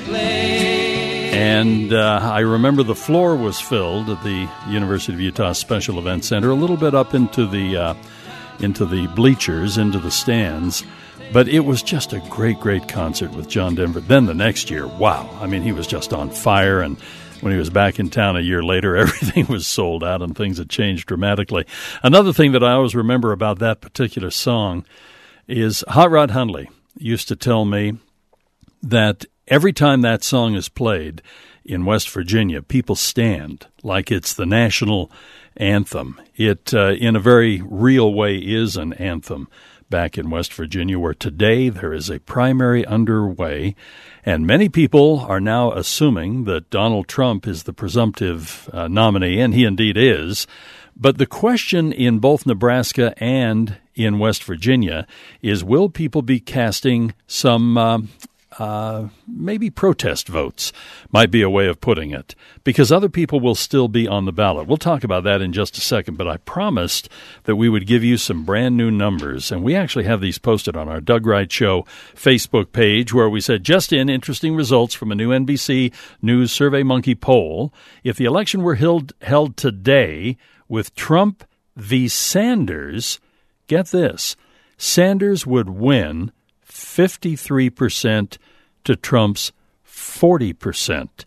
And 1.37 1.93
uh, 1.93 2.21
I 2.23 2.41
remember 2.41 2.83
the 2.83 2.95
floor 2.95 3.37
was 3.37 3.61
filled 3.61 4.09
at 4.09 4.23
the 4.23 4.49
University 4.71 5.13
of 5.13 5.21
Utah 5.21 5.53
Special 5.53 5.99
Events 5.99 6.29
Center, 6.29 6.49
a 6.49 6.55
little 6.55 6.79
bit 6.79 6.95
up 6.95 7.13
into 7.13 7.47
the 7.47 7.77
uh, 7.77 7.95
into 8.61 8.87
the 8.87 9.09
bleachers, 9.09 9.77
into 9.77 9.99
the 9.99 10.11
stands. 10.11 10.83
But 11.33 11.49
it 11.49 11.61
was 11.61 11.83
just 11.83 12.13
a 12.13 12.21
great, 12.31 12.61
great 12.61 12.89
concert 12.89 13.33
with 13.33 13.49
John 13.49 13.75
Denver. 13.75 14.01
Then 14.01 14.27
the 14.27 14.35
next 14.35 14.71
year, 14.71 14.87
wow! 14.87 15.29
I 15.41 15.47
mean, 15.47 15.63
he 15.63 15.73
was 15.73 15.87
just 15.87 16.13
on 16.13 16.31
fire. 16.31 16.81
And 16.81 16.99
when 17.41 17.53
he 17.53 17.59
was 17.59 17.71
back 17.71 17.99
in 17.99 18.11
town 18.11 18.37
a 18.37 18.41
year 18.41 18.63
later, 18.63 18.97
everything 18.97 19.47
was 19.47 19.67
sold 19.67 20.03
out, 20.05 20.23
and 20.23 20.37
things 20.37 20.59
had 20.59 20.71
changed 20.71 21.07
dramatically. 21.07 21.67
Another 22.03 22.33
thing 22.33 22.53
that 22.53 22.65
I 22.65 22.73
always 22.73 22.95
remember 22.95 23.33
about 23.33 23.59
that 23.59 23.81
particular 23.81 24.31
song 24.31 24.85
is 25.47 25.85
Hot 25.89 26.11
Rod 26.11 26.31
Hundley 26.31 26.71
used 26.99 27.29
to 27.29 27.37
tell 27.37 27.65
me 27.65 27.99
that 28.83 29.27
every 29.49 29.73
time 29.73 30.03
that 30.03 30.25
song 30.25 30.55
is 30.55 30.69
played 30.69 31.23
in 31.65 31.85
West 31.85 32.09
Virginia, 32.11 32.63
people 32.63 32.97
stand 32.97 33.67
like 33.83 34.11
it's 34.11 34.33
the 34.33 34.47
national 34.47 35.11
anthem. 35.57 36.21
It, 36.37 36.73
uh, 36.73 36.93
in 36.93 37.17
a 37.17 37.21
very 37.21 37.63
real 37.65 38.13
way, 38.13 38.37
is 38.37 38.77
an 38.77 38.93
anthem 38.95 39.49
back 39.89 40.19
in 40.19 40.31
West 40.31 40.53
Virginia, 40.53 40.99
where 40.99 41.15
today 41.15 41.69
there 41.69 41.93
is 41.93 42.11
a 42.11 42.21
primary 42.21 42.85
underway, 42.85 43.75
and 44.25 44.47
many 44.47 44.69
people 44.69 45.21
are 45.21 45.41
now 45.41 45.73
assuming 45.73 46.45
that 46.45 46.71
Donald 46.71 47.09
Trump 47.09 47.47
is 47.47 47.63
the 47.63 47.73
presumptive 47.73 48.69
uh, 48.73 48.89
nominee, 48.89 49.41
and 49.41 49.55
he 49.55 49.65
indeed 49.65 49.97
is. 49.97 50.47
But 50.97 51.19
the 51.19 51.27
question 51.27 51.93
in 51.93 52.19
both 52.19 52.47
Nebraska 52.47 53.15
and 53.19 53.77
in 53.95 54.19
West 54.19 54.45
Virginia 54.45 55.07
is 55.43 55.63
will 55.63 55.89
people 55.89 56.23
be 56.23 56.41
casting 56.41 57.15
some 57.27 57.77
uh, 57.77 57.99
uh, 58.59 59.09
maybe 59.27 59.71
protest 59.71 60.29
votes 60.29 60.73
might 61.11 61.31
be 61.31 61.43
a 61.43 61.51
way 61.51 61.67
of 61.67 61.81
putting 61.81 62.11
it, 62.11 62.35
because 62.65 62.91
other 62.91 63.09
people 63.09 63.41
will 63.41 63.55
still 63.55 63.89
be 63.89 64.09
on 64.09 64.25
the 64.25 64.33
ballot. 64.33 64.67
We'll 64.67 64.77
talk 64.77 65.05
about 65.05 65.25
that 65.25 65.43
in 65.43 65.53
just 65.53 65.77
a 65.77 65.81
second, 65.81 66.17
but 66.17 66.29
I 66.29 66.39
promised 66.39 67.09
that 67.45 67.57
we 67.57 67.69
would 67.69 67.87
give 67.87 68.03
you 68.03 68.17
some 68.17 68.45
brand 68.45 68.77
new 68.77 68.91
numbers, 68.91 69.53
and 69.53 69.63
we 69.63 69.75
actually 69.75 70.05
have 70.05 70.21
these 70.21 70.39
posted 70.39 70.77
on 70.77 70.89
our 70.89 71.01
Doug 71.01 71.27
Wright 71.27 71.51
Show 71.51 71.85
Facebook 72.15 72.73
page, 72.73 73.13
where 73.13 73.29
we 73.29 73.41
said 73.41 73.65
just 73.65 73.93
in 73.93 74.09
interesting 74.09 74.55
results 74.55 74.95
from 74.95 75.13
a 75.13 75.17
new 75.17 75.31
NBC 75.31 75.93
News 76.23 76.53
Survey 76.53 76.83
Monkey 76.83 77.15
poll. 77.15 77.73
If 78.05 78.17
the 78.17 78.25
election 78.25 78.63
were 78.63 78.77
held, 78.77 79.13
held 79.23 79.57
today 79.57 80.37
with 80.69 80.95
Trump 80.95 81.45
v. 81.77 82.09
Sanders, 82.09 83.21
get 83.67 83.89
this 83.89 84.37
Sanders 84.79 85.47
would 85.47 85.71
win 85.71 86.33
53% 86.77 88.39
to 88.85 88.97
Trump's 88.97 89.53
40%. 89.87 91.25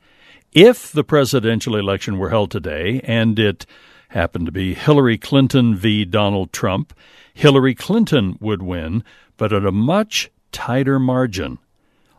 If 0.51 0.91
the 0.91 1.03
presidential 1.03 1.75
election 1.75 2.18
were 2.18 2.29
held 2.29 2.51
today 2.51 3.01
and 3.03 3.38
it 3.38 3.65
happened 4.10 4.46
to 4.48 4.51
be 4.51 4.74
Hillary 4.74 5.18
Clinton 5.18 5.75
v. 5.75 6.06
Donald 6.06 6.51
Trump, 6.51 6.94
Hillary 7.34 7.75
Clinton 7.75 8.38
would 8.39 8.62
win, 8.62 9.03
but 9.38 9.53
at 9.53 9.65
a 9.65 9.72
much 9.72 10.32
tighter 10.51 11.00
margin. 11.00 11.60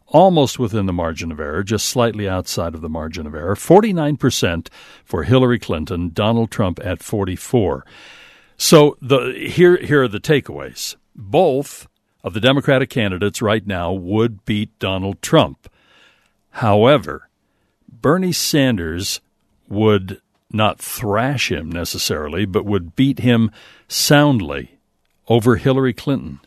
Almost 0.06 0.58
within 0.58 0.86
the 0.86 0.92
margin 0.92 1.30
of 1.30 1.38
error, 1.38 1.62
just 1.62 1.86
slightly 1.86 2.28
outside 2.28 2.74
of 2.74 2.80
the 2.80 2.88
margin 2.88 3.28
of 3.28 3.34
error. 3.34 3.54
49% 3.54 4.68
for 5.04 5.22
Hillary 5.22 5.58
Clinton, 5.60 6.10
Donald 6.12 6.50
Trump 6.50 6.80
at 6.82 7.00
44. 7.00 7.86
So 8.56 8.96
the 9.00 9.32
here 9.32 9.76
here 9.76 10.02
are 10.02 10.08
the 10.08 10.18
takeaways. 10.18 10.96
Both 11.14 11.86
of 12.22 12.34
the 12.34 12.40
Democratic 12.40 12.90
candidates 12.90 13.40
right 13.40 13.66
now 13.66 13.92
would 13.92 14.44
beat 14.44 14.78
Donald 14.78 15.22
Trump. 15.22 15.68
However, 16.50 17.28
Bernie 17.88 18.32
Sanders 18.32 19.20
would 19.68 20.20
not 20.52 20.80
thrash 20.80 21.50
him 21.50 21.70
necessarily, 21.70 22.44
but 22.44 22.64
would 22.64 22.96
beat 22.96 23.20
him 23.20 23.50
soundly 23.88 24.78
over 25.28 25.56
Hillary 25.56 25.92
Clinton. 25.92 26.40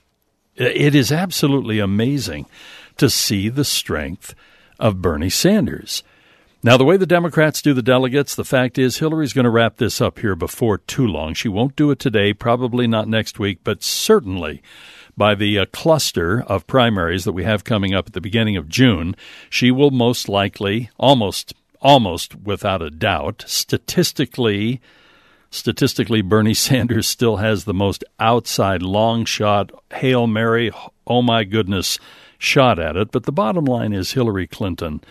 It 0.56 0.94
is 0.94 1.12
absolutely 1.12 1.80
amazing 1.80 2.46
to 2.98 3.10
see 3.10 3.50
the 3.50 3.66
strength 3.66 4.36
of 4.80 5.02
Bernie 5.02 5.30
Sanders. 5.30 6.04
Now, 6.62 6.78
the 6.78 6.86
way 6.86 6.96
the 6.96 7.06
Democrats 7.06 7.62
do 7.62 7.74
the 7.74 7.82
delegates, 7.82 8.36
the 8.36 8.46
fact 8.46 8.78
is 8.78 8.98
Hillary's 8.98 9.34
going 9.34 9.44
to 9.44 9.50
wrap 9.50 9.78
this 9.78 10.00
up 10.00 10.20
here 10.20 10.36
before 10.36 10.78
too 10.78 11.06
long. 11.06 11.34
She 11.34 11.50
won't 11.50 11.76
do 11.76 11.92
it 11.92 12.00
today, 12.00 12.34
probably 12.34 12.88
not 12.88 13.08
next 13.08 13.38
week, 13.40 13.60
but 13.64 13.84
certainly 13.84 14.62
by 15.16 15.36
the 15.36 15.60
uh, 15.60 15.66
cluster 15.72 16.42
of 16.42 16.68
primaries 16.68 17.24
that 17.26 17.34
we 17.34 17.44
have 17.44 17.64
coming 17.64 17.94
up 17.94 18.08
at 18.08 18.14
the 18.14 18.22
beginning 18.22 18.58
of 18.58 18.70
June, 18.70 19.16
she 19.50 19.72
will 19.72 19.92
most 19.92 20.28
likely, 20.28 20.90
almost, 20.98 21.54
almost 21.82 22.36
without 22.36 22.82
a 22.82 22.90
doubt, 22.90 23.44
statistically, 23.48 24.82
statistically, 25.52 26.22
Bernie 26.22 26.54
Sanders 26.56 27.08
still 27.08 27.38
has 27.38 27.66
the 27.66 27.74
most 27.74 28.04
outside 28.20 28.82
long 28.82 29.26
shot, 29.26 29.72
hail 29.94 30.28
mary, 30.28 30.72
oh 31.06 31.22
my 31.22 31.44
goodness, 31.44 32.00
shot 32.38 32.80
at 32.80 32.96
it. 32.96 33.12
But 33.12 33.24
the 33.24 33.32
bottom 33.32 33.66
line 33.66 33.94
is 33.94 34.14
Hillary 34.14 34.48
Clinton 34.48 35.02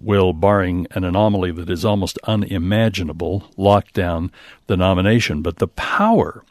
will, 0.00 0.32
barring 0.32 0.86
an 0.90 1.04
anomaly 1.04 1.52
that 1.52 1.70
is 1.70 1.84
almost 1.84 2.18
unimaginable, 2.24 3.44
lock 3.56 3.92
down 3.92 4.30
the 4.66 4.76
nomination. 4.76 5.42
But 5.42 5.56
the 5.56 5.68
power 5.68 6.44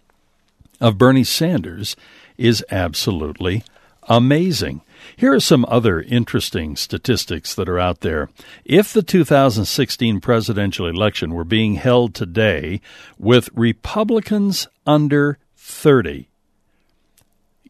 of 0.80 0.98
Bernie 0.98 1.24
Sanders 1.24 1.96
is 2.38 2.64
absolutely 2.72 3.64
amazing. 4.08 4.82
Here 5.16 5.34
are 5.34 5.40
some 5.40 5.66
other 5.68 6.02
interesting 6.02 6.76
statistics 6.76 7.54
that 7.56 7.70
are 7.70 7.80
out 7.80 8.02
there. 8.02 8.30
If 8.66 8.94
the 8.94 9.04
2016 9.04 10.22
presidential 10.22 10.88
election 10.88 11.34
were 11.34 11.44
being 11.44 11.76
held 11.76 12.16
today 12.16 12.82
with 13.18 13.50
Republicans 13.54 14.68
under 14.86 15.38
30, 15.56 16.30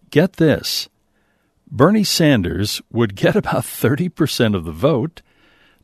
get 0.09 0.33
this 0.33 0.89
Bernie 1.69 2.03
Sanders 2.03 2.81
would 2.91 3.15
get 3.15 3.35
about 3.35 3.63
30% 3.63 4.55
of 4.55 4.63
the 4.63 4.71
vote. 4.71 5.21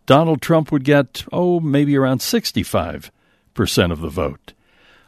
Donald 0.06 0.42
Trump 0.42 0.72
would 0.72 0.84
get, 0.84 1.26
oh, 1.32 1.60
maybe 1.60 1.98
around 1.98 2.20
65% 2.20 3.12
of 3.92 4.02
the 4.02 4.10
vote. 4.10 4.54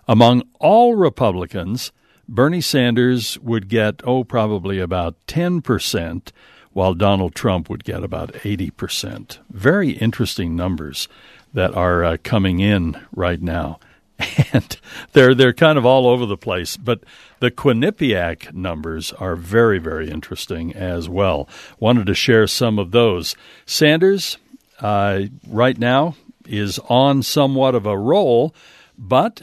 Among 0.08 0.44
all 0.60 0.96
Republicans, 0.96 1.92
Bernie 2.33 2.61
Sanders 2.61 3.38
would 3.39 3.67
get, 3.67 4.00
oh, 4.05 4.23
probably 4.23 4.79
about 4.79 5.17
10%, 5.27 6.31
while 6.71 6.93
Donald 6.93 7.35
Trump 7.35 7.69
would 7.69 7.83
get 7.83 8.05
about 8.05 8.31
80%. 8.31 9.39
Very 9.50 9.91
interesting 9.91 10.55
numbers 10.55 11.09
that 11.53 11.75
are 11.75 12.05
uh, 12.05 12.17
coming 12.23 12.61
in 12.61 12.97
right 13.13 13.41
now. 13.41 13.79
And 14.53 14.77
they're 15.13 15.33
they're 15.33 15.51
kind 15.51 15.79
of 15.79 15.85
all 15.85 16.05
over 16.05 16.27
the 16.27 16.38
place, 16.38 16.77
but 16.77 17.03
the 17.39 17.50
Quinnipiac 17.50 18.53
numbers 18.53 19.11
are 19.13 19.35
very 19.35 19.79
very 19.79 20.11
interesting 20.11 20.75
as 20.75 21.09
well. 21.09 21.50
Wanted 21.79 22.05
to 22.05 22.13
share 22.13 22.45
some 22.45 22.77
of 22.77 22.91
those. 22.91 23.35
Sanders, 23.65 24.38
uh, 24.79 25.21
right 25.47 25.77
now, 25.77 26.15
is 26.45 26.77
on 26.88 27.23
somewhat 27.23 27.73
of 27.73 27.88
a 27.88 27.97
roll, 27.97 28.53
but 28.95 29.41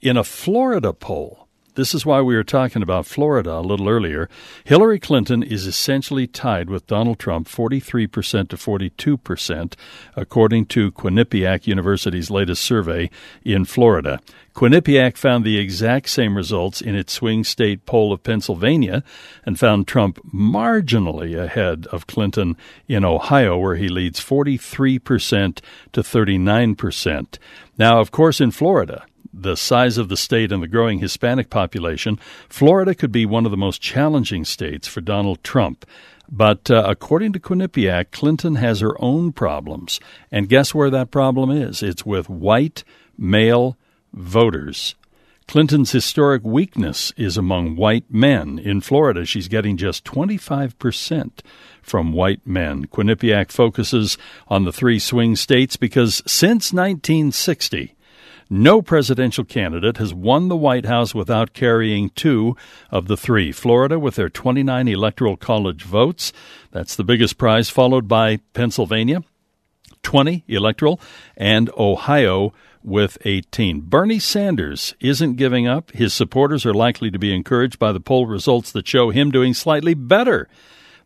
in 0.00 0.16
a 0.16 0.24
Florida 0.24 0.92
poll, 0.92 1.45
this 1.76 1.94
is 1.94 2.04
why 2.04 2.20
we 2.20 2.34
were 2.34 2.42
talking 2.42 2.82
about 2.82 3.06
Florida 3.06 3.52
a 3.54 3.60
little 3.60 3.88
earlier. 3.88 4.28
Hillary 4.64 4.98
Clinton 4.98 5.42
is 5.42 5.66
essentially 5.66 6.26
tied 6.26 6.68
with 6.68 6.86
Donald 6.86 7.18
Trump 7.18 7.48
43% 7.48 8.48
to 8.48 8.56
42%, 8.56 9.74
according 10.16 10.66
to 10.66 10.90
Quinnipiac 10.92 11.66
University's 11.66 12.30
latest 12.30 12.62
survey 12.62 13.10
in 13.44 13.64
Florida. 13.64 14.20
Quinnipiac 14.54 15.18
found 15.18 15.44
the 15.44 15.58
exact 15.58 16.08
same 16.08 16.34
results 16.34 16.80
in 16.80 16.94
its 16.94 17.12
swing 17.12 17.44
state 17.44 17.84
poll 17.84 18.10
of 18.10 18.22
Pennsylvania 18.22 19.04
and 19.44 19.60
found 19.60 19.86
Trump 19.86 20.18
marginally 20.32 21.38
ahead 21.38 21.86
of 21.92 22.06
Clinton 22.06 22.56
in 22.88 23.04
Ohio, 23.04 23.58
where 23.58 23.76
he 23.76 23.88
leads 23.88 24.18
43% 24.18 25.60
to 25.92 26.00
39%. 26.00 27.38
Now, 27.76 28.00
of 28.00 28.10
course, 28.10 28.40
in 28.40 28.50
Florida, 28.50 29.04
the 29.46 29.56
size 29.56 29.96
of 29.96 30.08
the 30.08 30.16
state 30.16 30.52
and 30.52 30.62
the 30.62 30.68
growing 30.68 30.98
Hispanic 30.98 31.48
population, 31.48 32.18
Florida 32.48 32.94
could 32.94 33.12
be 33.12 33.24
one 33.24 33.44
of 33.44 33.50
the 33.50 33.56
most 33.56 33.80
challenging 33.80 34.44
states 34.44 34.88
for 34.88 35.00
Donald 35.00 35.42
Trump. 35.42 35.86
But 36.28 36.70
uh, 36.70 36.84
according 36.86 37.32
to 37.34 37.40
Quinnipiac, 37.40 38.10
Clinton 38.10 38.56
has 38.56 38.80
her 38.80 39.00
own 39.00 39.32
problems. 39.32 40.00
And 40.32 40.48
guess 40.48 40.74
where 40.74 40.90
that 40.90 41.12
problem 41.12 41.50
is? 41.50 41.82
It's 41.82 42.04
with 42.04 42.28
white 42.28 42.82
male 43.16 43.76
voters. 44.12 44.96
Clinton's 45.46 45.92
historic 45.92 46.42
weakness 46.42 47.12
is 47.16 47.36
among 47.36 47.76
white 47.76 48.10
men. 48.10 48.58
In 48.58 48.80
Florida, 48.80 49.24
she's 49.24 49.46
getting 49.46 49.76
just 49.76 50.04
25% 50.04 51.30
from 51.82 52.12
white 52.12 52.44
men. 52.44 52.86
Quinnipiac 52.86 53.52
focuses 53.52 54.18
on 54.48 54.64
the 54.64 54.72
three 54.72 54.98
swing 54.98 55.36
states 55.36 55.76
because 55.76 56.16
since 56.26 56.72
1960, 56.72 57.95
no 58.48 58.82
presidential 58.82 59.44
candidate 59.44 59.96
has 59.96 60.14
won 60.14 60.48
the 60.48 60.56
White 60.56 60.86
House 60.86 61.14
without 61.14 61.52
carrying 61.52 62.10
two 62.10 62.56
of 62.90 63.08
the 63.08 63.16
three. 63.16 63.52
Florida, 63.52 63.98
with 63.98 64.16
their 64.16 64.28
29 64.28 64.88
electoral 64.88 65.36
college 65.36 65.82
votes, 65.82 66.32
that's 66.70 66.96
the 66.96 67.04
biggest 67.04 67.38
prize, 67.38 67.68
followed 67.70 68.08
by 68.08 68.38
Pennsylvania. 68.52 69.22
20 70.02 70.44
electoral, 70.46 71.00
and 71.36 71.68
Ohio 71.76 72.52
with 72.84 73.18
18. 73.24 73.80
Bernie 73.80 74.20
Sanders 74.20 74.94
isn't 75.00 75.34
giving 75.34 75.66
up. 75.66 75.90
His 75.90 76.14
supporters 76.14 76.64
are 76.64 76.72
likely 76.72 77.10
to 77.10 77.18
be 77.18 77.34
encouraged 77.34 77.80
by 77.80 77.90
the 77.90 77.98
poll 77.98 78.26
results 78.26 78.70
that 78.70 78.86
show 78.86 79.10
him 79.10 79.32
doing 79.32 79.52
slightly 79.52 79.94
better 79.94 80.48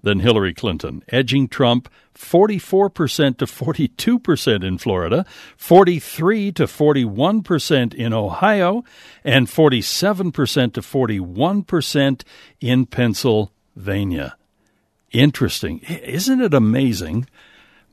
than 0.02 0.20
Hillary 0.20 0.54
Clinton, 0.54 1.02
edging 1.08 1.48
Trump 1.48 1.88
44% 2.14 3.38
to 3.38 3.46
42% 3.46 4.64
in 4.64 4.78
Florida, 4.78 5.24
43 5.56 6.52
to 6.52 6.64
41% 6.64 7.94
in 7.94 8.12
Ohio, 8.12 8.84
and 9.24 9.46
47% 9.46 10.72
to 10.74 10.80
41% 10.80 12.22
in 12.60 12.86
Pennsylvania. 12.86 14.36
Interesting. 15.12 15.80
Isn't 15.80 16.40
it 16.40 16.54
amazing 16.54 17.26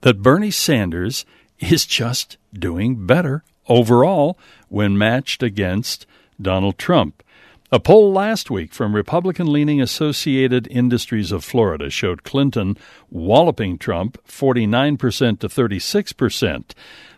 that 0.02 0.22
Bernie 0.22 0.52
Sanders 0.52 1.26
is 1.60 1.86
just 1.86 2.38
doing 2.54 3.06
better 3.06 3.44
overall 3.68 4.38
when 4.70 4.98
matched 4.98 5.42
against 5.42 6.06
Donald 6.40 6.78
Trump? 6.78 7.24
A 7.70 7.82
poll 7.82 8.14
last 8.14 8.50
week 8.50 8.72
from 8.72 8.96
Republican 8.96 9.52
leaning 9.52 9.82
Associated 9.82 10.70
Industries 10.72 11.34
of 11.34 11.44
Florida 11.44 11.90
showed 11.90 12.24
Clinton 12.24 12.78
walloping 13.10 13.78
Trump 13.78 14.18
49% 14.26 15.40
to 15.42 15.50
36%. 15.50 16.72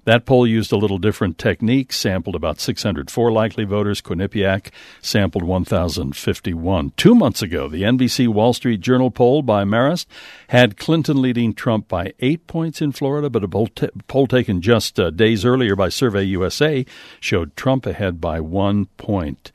That 0.05 0.25
poll 0.25 0.47
used 0.47 0.71
a 0.71 0.75
little 0.75 0.97
different 0.97 1.37
technique, 1.37 1.93
sampled 1.93 2.33
about 2.33 2.59
604 2.59 3.31
likely 3.31 3.63
voters. 3.63 4.01
Quinnipiac 4.01 4.71
sampled 5.03 5.43
1,051. 5.43 6.93
Two 6.97 7.13
months 7.13 7.43
ago, 7.43 7.69
the 7.69 7.83
NBC 7.83 8.27
Wall 8.27 8.53
Street 8.53 8.81
Journal 8.81 9.11
poll 9.11 9.43
by 9.43 9.63
Marist 9.63 10.07
had 10.47 10.77
Clinton 10.77 11.21
leading 11.21 11.53
Trump 11.53 11.87
by 11.87 12.13
eight 12.21 12.47
points 12.47 12.81
in 12.81 12.91
Florida, 12.91 13.29
but 13.29 13.43
a 13.43 13.47
poll, 13.47 13.67
t- 13.67 13.89
poll 14.07 14.25
taken 14.25 14.61
just 14.61 14.99
uh, 14.99 15.11
days 15.11 15.45
earlier 15.45 15.75
by 15.75 15.89
Survey 15.89 16.23
USA 16.23 16.87
showed 17.19 17.55
Trump 17.55 17.85
ahead 17.85 18.19
by 18.19 18.39
one 18.39 18.87
point. 18.97 19.51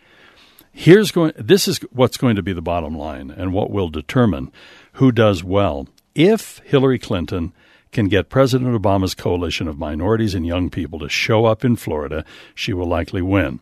Here's 0.76 1.12
going 1.12 1.32
this 1.36 1.68
is 1.68 1.78
what's 1.92 2.16
going 2.16 2.34
to 2.34 2.42
be 2.42 2.52
the 2.52 2.60
bottom 2.60 2.98
line 2.98 3.30
and 3.30 3.52
what 3.52 3.70
will 3.70 3.88
determine 3.88 4.50
who 4.94 5.12
does 5.12 5.44
well. 5.44 5.86
If 6.16 6.58
Hillary 6.64 6.98
Clinton 6.98 7.52
can 7.92 8.08
get 8.08 8.28
President 8.28 8.70
Obama's 8.70 9.14
coalition 9.14 9.68
of 9.68 9.78
minorities 9.78 10.34
and 10.34 10.44
young 10.44 10.68
people 10.70 10.98
to 10.98 11.08
show 11.08 11.44
up 11.44 11.64
in 11.64 11.76
Florida, 11.76 12.24
she 12.56 12.72
will 12.72 12.88
likely 12.88 13.22
win. 13.22 13.60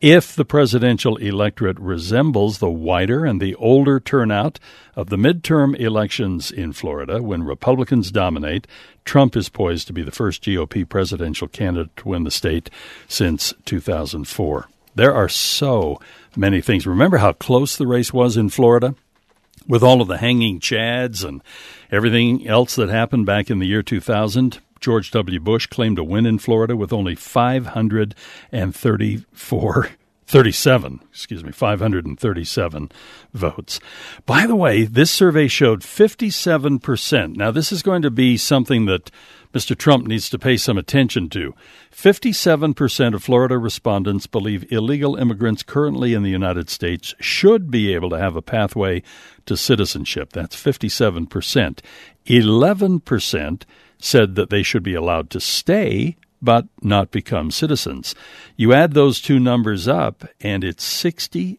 If 0.00 0.34
the 0.34 0.44
presidential 0.44 1.16
electorate 1.16 1.78
resembles 1.78 2.58
the 2.58 2.70
wider 2.70 3.24
and 3.24 3.40
the 3.40 3.54
older 3.54 4.00
turnout 4.00 4.58
of 4.96 5.10
the 5.10 5.16
midterm 5.16 5.78
elections 5.78 6.50
in 6.50 6.72
Florida 6.72 7.22
when 7.22 7.44
Republicans 7.44 8.10
dominate, 8.10 8.66
Trump 9.04 9.36
is 9.36 9.48
poised 9.48 9.86
to 9.86 9.92
be 9.92 10.02
the 10.02 10.10
first 10.10 10.42
GOP 10.42 10.88
presidential 10.88 11.46
candidate 11.46 11.96
to 11.98 12.08
win 12.08 12.24
the 12.24 12.32
state 12.32 12.68
since 13.06 13.54
2004. 13.64 14.68
There 14.98 15.14
are 15.14 15.28
so 15.28 16.00
many 16.34 16.60
things. 16.60 16.84
Remember 16.84 17.18
how 17.18 17.32
close 17.32 17.76
the 17.76 17.86
race 17.86 18.12
was 18.12 18.36
in 18.36 18.48
Florida? 18.48 18.96
With 19.68 19.80
all 19.80 20.02
of 20.02 20.08
the 20.08 20.18
hanging 20.18 20.58
chads 20.58 21.24
and 21.24 21.40
everything 21.88 22.48
else 22.48 22.74
that 22.74 22.88
happened 22.88 23.24
back 23.24 23.48
in 23.48 23.60
the 23.60 23.68
year 23.68 23.84
2000, 23.84 24.58
George 24.80 25.12
W. 25.12 25.38
Bush 25.38 25.68
claimed 25.68 26.00
a 26.00 26.04
win 26.04 26.26
in 26.26 26.40
Florida 26.40 26.76
with 26.76 26.92
only 26.92 27.14
534 27.14 29.90
37, 30.28 31.00
excuse 31.10 31.42
me, 31.42 31.50
537 31.50 32.92
votes. 33.32 33.80
By 34.26 34.46
the 34.46 34.54
way, 34.54 34.84
this 34.84 35.10
survey 35.10 35.48
showed 35.48 35.80
57%. 35.80 37.34
Now, 37.34 37.50
this 37.50 37.72
is 37.72 37.82
going 37.82 38.02
to 38.02 38.10
be 38.10 38.36
something 38.36 38.84
that 38.84 39.10
Mr. 39.54 39.74
Trump 39.74 40.06
needs 40.06 40.28
to 40.28 40.38
pay 40.38 40.58
some 40.58 40.76
attention 40.76 41.30
to. 41.30 41.54
57% 41.90 43.14
of 43.14 43.22
Florida 43.22 43.56
respondents 43.56 44.26
believe 44.26 44.70
illegal 44.70 45.16
immigrants 45.16 45.62
currently 45.62 46.12
in 46.12 46.22
the 46.22 46.30
United 46.30 46.68
States 46.68 47.14
should 47.18 47.70
be 47.70 47.94
able 47.94 48.10
to 48.10 48.18
have 48.18 48.36
a 48.36 48.42
pathway 48.42 49.02
to 49.46 49.56
citizenship. 49.56 50.34
That's 50.34 50.54
57%. 50.54 51.80
11% 52.26 53.62
said 53.98 54.34
that 54.34 54.50
they 54.50 54.62
should 54.62 54.82
be 54.82 54.94
allowed 54.94 55.30
to 55.30 55.40
stay 55.40 56.18
but 56.40 56.66
not 56.82 57.10
become 57.10 57.50
citizens. 57.50 58.14
You 58.56 58.72
add 58.72 58.92
those 58.92 59.20
two 59.20 59.38
numbers 59.38 59.88
up, 59.88 60.24
and 60.40 60.64
it's 60.64 60.86
68% 60.86 61.58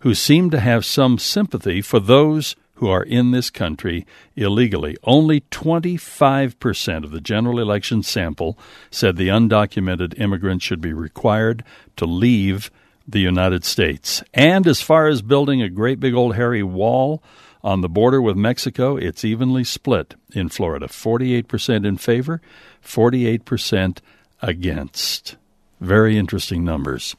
who 0.00 0.14
seem 0.14 0.50
to 0.50 0.60
have 0.60 0.84
some 0.84 1.18
sympathy 1.18 1.82
for 1.82 2.00
those 2.00 2.56
who 2.74 2.88
are 2.88 3.02
in 3.02 3.30
this 3.30 3.50
country 3.50 4.06
illegally. 4.36 4.96
Only 5.04 5.42
25% 5.42 7.04
of 7.04 7.10
the 7.10 7.20
general 7.20 7.60
election 7.60 8.02
sample 8.02 8.58
said 8.90 9.16
the 9.16 9.28
undocumented 9.28 10.18
immigrants 10.18 10.64
should 10.64 10.80
be 10.80 10.94
required 10.94 11.62
to 11.96 12.06
leave 12.06 12.70
the 13.06 13.20
United 13.20 13.64
States. 13.64 14.22
And 14.32 14.66
as 14.66 14.80
far 14.80 15.08
as 15.08 15.20
building 15.20 15.60
a 15.60 15.68
great 15.68 16.00
big 16.00 16.14
old 16.14 16.36
hairy 16.36 16.62
wall, 16.62 17.22
on 17.62 17.80
the 17.80 17.88
border 17.88 18.22
with 18.22 18.36
Mexico, 18.36 18.96
it's 18.96 19.24
evenly 19.24 19.64
split 19.64 20.14
in 20.32 20.48
Florida 20.48 20.86
48% 20.86 21.86
in 21.86 21.96
favor, 21.96 22.40
48% 22.84 23.98
against. 24.42 25.36
Very 25.80 26.18
interesting 26.18 26.62
numbers. 26.62 27.16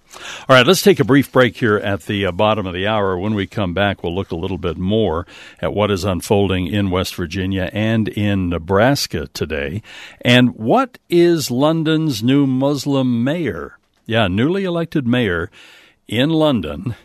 All 0.48 0.56
right, 0.56 0.66
let's 0.66 0.84
take 0.84 1.00
a 1.00 1.04
brief 1.04 1.32
break 1.32 1.58
here 1.58 1.78
at 1.78 2.04
the 2.04 2.28
uh, 2.28 2.32
bottom 2.32 2.68
of 2.68 2.76
the 2.76 2.86
hour. 2.86 3.18
When 3.18 3.34
we 3.34 3.48
come 3.48 3.74
back, 3.74 4.04
we'll 4.04 4.14
look 4.14 4.30
a 4.30 4.36
little 4.36 4.60
bit 4.60 4.78
more 4.78 5.26
at 5.60 5.74
what 5.74 5.90
is 5.90 6.04
unfolding 6.04 6.68
in 6.68 6.92
West 6.92 7.16
Virginia 7.16 7.72
and 7.74 8.08
in 8.08 8.50
Nebraska 8.50 9.28
today. 9.34 9.82
And 10.22 10.56
what 10.56 11.00
is 11.10 11.50
London's 11.50 12.22
new 12.22 12.46
Muslim 12.46 13.24
mayor? 13.24 13.80
Yeah, 14.06 14.28
newly 14.28 14.64
elected 14.64 15.08
mayor 15.08 15.50
in 16.08 16.30
London. 16.30 16.96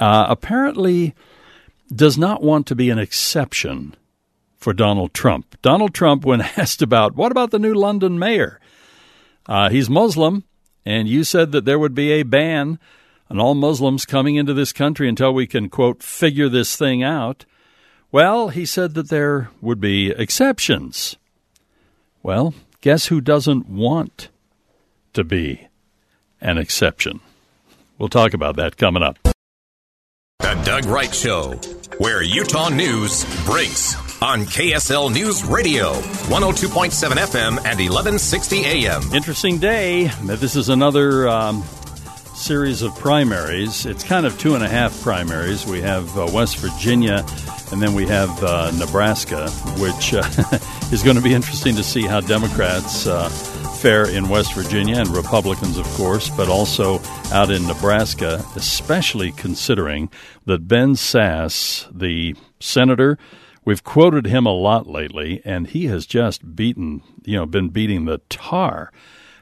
Uh, 0.00 0.26
apparently 0.30 1.14
does 1.94 2.16
not 2.16 2.42
want 2.42 2.66
to 2.66 2.74
be 2.74 2.90
an 2.90 2.98
exception 2.98 3.94
for 4.56 4.72
Donald 4.72 5.12
Trump. 5.12 5.60
Donald 5.62 5.94
Trump, 5.94 6.24
when 6.24 6.40
asked 6.56 6.82
about 6.82 7.14
what 7.16 7.32
about 7.32 7.50
the 7.50 7.58
new 7.58 7.74
London 7.74 8.18
mayor, 8.18 8.60
uh, 9.46 9.68
he's 9.70 9.90
Muslim, 9.90 10.44
and 10.84 11.08
you 11.08 11.24
said 11.24 11.52
that 11.52 11.64
there 11.64 11.78
would 11.78 11.94
be 11.94 12.12
a 12.12 12.22
ban 12.22 12.78
on 13.28 13.40
all 13.40 13.54
Muslims 13.54 14.04
coming 14.04 14.36
into 14.36 14.54
this 14.54 14.72
country 14.72 15.08
until 15.08 15.32
we 15.32 15.46
can, 15.46 15.68
quote, 15.68 16.02
figure 16.02 16.48
this 16.48 16.76
thing 16.76 17.02
out. 17.02 17.44
Well, 18.10 18.50
he 18.50 18.66
said 18.66 18.94
that 18.94 19.08
there 19.08 19.50
would 19.60 19.80
be 19.80 20.10
exceptions. 20.10 21.16
Well, 22.22 22.54
guess 22.82 23.06
who 23.06 23.20
doesn't 23.20 23.68
want 23.68 24.28
to 25.14 25.24
be 25.24 25.68
an 26.40 26.58
exception? 26.58 27.20
We'll 27.98 28.10
talk 28.10 28.34
about 28.34 28.56
that 28.56 28.76
coming 28.76 29.02
up. 29.02 29.18
The 30.40 30.62
Doug 30.64 30.84
Wright 30.84 31.14
Show, 31.14 31.58
where 31.98 32.22
Utah 32.22 32.68
news 32.68 33.24
breaks 33.44 33.94
on 34.22 34.44
KSL 34.44 35.12
News 35.12 35.44
Radio, 35.44 35.92
102.7 35.92 36.90
FM 36.92 37.48
and 37.58 37.78
1160 37.78 38.64
AM. 38.64 39.02
Interesting 39.12 39.58
day. 39.58 40.10
This 40.22 40.56
is 40.56 40.68
another 40.68 41.28
um, 41.28 41.62
series 42.34 42.82
of 42.82 42.96
primaries. 42.98 43.84
It's 43.84 44.04
kind 44.04 44.26
of 44.26 44.38
two 44.38 44.54
and 44.54 44.64
a 44.64 44.68
half 44.68 45.00
primaries. 45.02 45.66
We 45.66 45.80
have 45.80 46.16
uh, 46.16 46.28
West 46.32 46.58
Virginia 46.58 47.24
and 47.72 47.80
then 47.80 47.94
we 47.94 48.06
have 48.06 48.30
uh, 48.44 48.70
Nebraska, 48.72 49.48
which 49.78 50.14
uh, 50.14 50.22
is 50.92 51.02
going 51.02 51.16
to 51.16 51.22
be 51.22 51.34
interesting 51.34 51.74
to 51.76 51.82
see 51.82 52.02
how 52.02 52.20
Democrats 52.20 53.06
fare 53.82 54.08
in 54.08 54.28
West 54.28 54.54
Virginia 54.54 54.96
and 54.96 55.08
Republicans, 55.08 55.76
of 55.76 55.84
course, 55.94 56.30
but 56.36 56.48
also 56.48 57.00
out 57.32 57.50
in 57.50 57.66
Nebraska, 57.66 58.40
especially 58.54 59.32
considering 59.32 60.08
that 60.46 60.68
Ben 60.68 60.92
Sasse, 60.92 61.88
the 61.92 62.36
senator, 62.60 63.18
we've 63.64 63.82
quoted 63.82 64.26
him 64.26 64.46
a 64.46 64.52
lot 64.52 64.86
lately, 64.86 65.42
and 65.44 65.66
he 65.66 65.86
has 65.86 66.06
just 66.06 66.54
beaten, 66.54 67.02
you 67.24 67.36
know, 67.36 67.44
been 67.44 67.70
beating 67.70 68.04
the 68.04 68.18
tar 68.28 68.92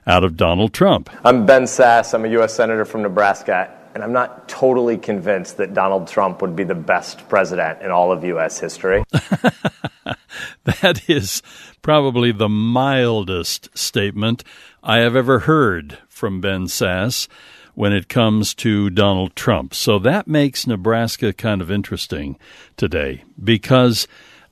out 0.07 0.24
of 0.24 0.38
Donald 0.38 0.72
Trump. 0.72 1.11
I'm 1.22 1.44
Ben 1.44 1.64
Sasse. 1.64 2.14
I'm 2.14 2.24
a 2.24 2.29
U.S. 2.29 2.55
Senator 2.55 2.87
from 2.87 3.03
Nebraska, 3.03 3.70
and 3.94 4.03
I'm 4.03 4.14
not 4.14 4.48
totally 4.48 4.96
convinced 4.96 5.59
that 5.59 5.74
Donald 5.74 6.09
Trump 6.09 6.40
would 6.40 6.57
be 6.57 6.64
the 6.64 6.74
best 6.74 7.29
president 7.29 7.83
in 7.83 7.90
all 7.90 8.11
of 8.11 8.24
U.S. 8.24 8.59
history. 8.59 9.05
that 10.64 11.09
is 11.09 11.43
probably 11.83 12.33
the 12.33 12.49
mildest 12.49 13.77
statement 13.77 14.45
I 14.83 14.99
have 14.99 15.16
ever 15.16 15.40
heard 15.40 15.99
from 16.09 16.40
Ben 16.40 16.66
Sasse 16.66 17.29
when 17.75 17.93
it 17.93 18.09
comes 18.09 18.55
to 18.55 18.90
Donald 18.90 19.35
Trump. 19.37 19.75
So 19.75 19.99
that 20.01 20.27
makes 20.29 20.66
Nebraska 20.66 21.33
kind 21.33 21.62
of 21.62 21.71
interesting 21.71 22.38
today 22.77 23.25
because 23.43 24.07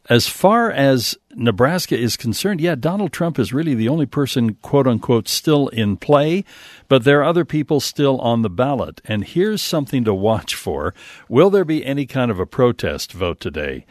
as 0.09 0.27
far 0.27 0.71
as 0.71 1.19
Nebraska 1.35 1.97
is 1.97 2.17
concerned, 2.17 2.63
yeah, 2.63 2.75
Donald 2.75 3.13
Trump 3.13 3.39
is 3.39 3.53
really 3.53 3.75
the 3.75 3.89
only 3.89 4.07
person, 4.07 4.55
quote 4.55 4.87
unquote, 4.87 5.29
still 5.29 5.69
in 5.69 5.99
play, 5.99 6.45
but 6.89 7.05
there 7.05 7.21
are 7.21 7.25
other 7.25 7.45
people 7.45 7.81
still 7.81 8.19
on 8.21 8.41
the 8.41 8.49
ballot. 8.49 9.03
And 9.05 9.25
here's 9.25 9.61
something 9.61 10.05
to 10.05 10.15
watch 10.15 10.55
for. 10.55 10.95
Will 11.29 11.51
there 11.51 11.67
be 11.67 11.85
any 11.85 12.07
kind 12.07 12.31
of 12.31 12.41
a 12.41 12.47
protest 12.47 13.13
vote 13.13 13.39
today? 13.39 13.85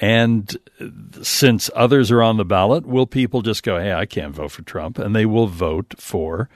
And 0.00 0.56
since 1.22 1.68
others 1.76 2.10
are 2.10 2.22
on 2.22 2.38
the 2.38 2.44
ballot, 2.44 2.86
will 2.86 3.06
people 3.06 3.42
just 3.42 3.62
go, 3.62 3.78
hey, 3.78 3.92
I 3.92 4.06
can't 4.06 4.34
vote 4.34 4.52
for 4.52 4.62
Trump? 4.62 4.98
And 4.98 5.14
they 5.14 5.26
will 5.26 5.46
vote 5.46 5.94
for 5.98 6.48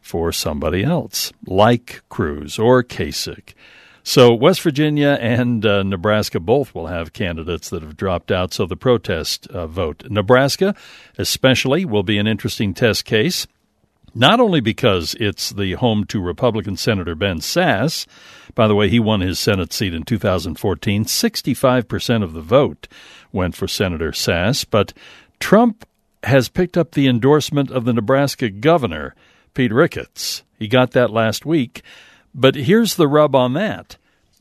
for 0.00 0.32
somebody 0.32 0.82
else, 0.82 1.32
like 1.46 2.02
Cruz 2.08 2.58
or 2.58 2.82
Kasich. 2.82 3.54
So 4.02 4.34
West 4.34 4.60
Virginia 4.62 5.16
and 5.20 5.64
uh, 5.64 5.84
Nebraska 5.84 6.40
both 6.40 6.74
will 6.74 6.88
have 6.88 7.12
candidates 7.12 7.70
that 7.70 7.82
have 7.82 7.96
dropped 7.96 8.32
out. 8.32 8.52
So 8.52 8.66
the 8.66 8.76
protest 8.76 9.46
uh, 9.46 9.68
vote, 9.68 10.04
Nebraska 10.10 10.74
especially, 11.18 11.84
will 11.84 12.02
be 12.02 12.18
an 12.18 12.26
interesting 12.26 12.74
test 12.74 13.04
case. 13.04 13.46
Not 14.14 14.40
only 14.40 14.60
because 14.60 15.14
it's 15.18 15.50
the 15.50 15.72
home 15.72 16.04
to 16.06 16.20
Republican 16.20 16.76
Senator 16.76 17.14
Ben 17.14 17.38
Sasse. 17.38 18.06
By 18.54 18.68
the 18.68 18.74
way, 18.74 18.90
he 18.90 19.00
won 19.00 19.20
his 19.20 19.38
Senate 19.38 19.72
seat 19.72 19.94
in 19.94 20.02
2014. 20.02 21.04
65% 21.06 22.22
of 22.22 22.34
the 22.34 22.42
vote 22.42 22.88
went 23.32 23.54
for 23.54 23.66
Senator 23.66 24.10
Sasse. 24.12 24.66
But 24.68 24.92
Trump 25.40 25.86
has 26.24 26.48
picked 26.48 26.76
up 26.76 26.92
the 26.92 27.08
endorsement 27.08 27.70
of 27.70 27.84
the 27.84 27.92
Nebraska 27.92 28.50
governor, 28.50 29.14
Pete 29.54 29.72
Ricketts. 29.72 30.42
He 30.58 30.68
got 30.68 30.92
that 30.92 31.10
last 31.10 31.46
week. 31.46 31.82
But 32.34 32.54
here's 32.54 32.96
the 32.96 33.08
rub 33.08 33.34
on 33.34 33.54
that. 33.54 33.96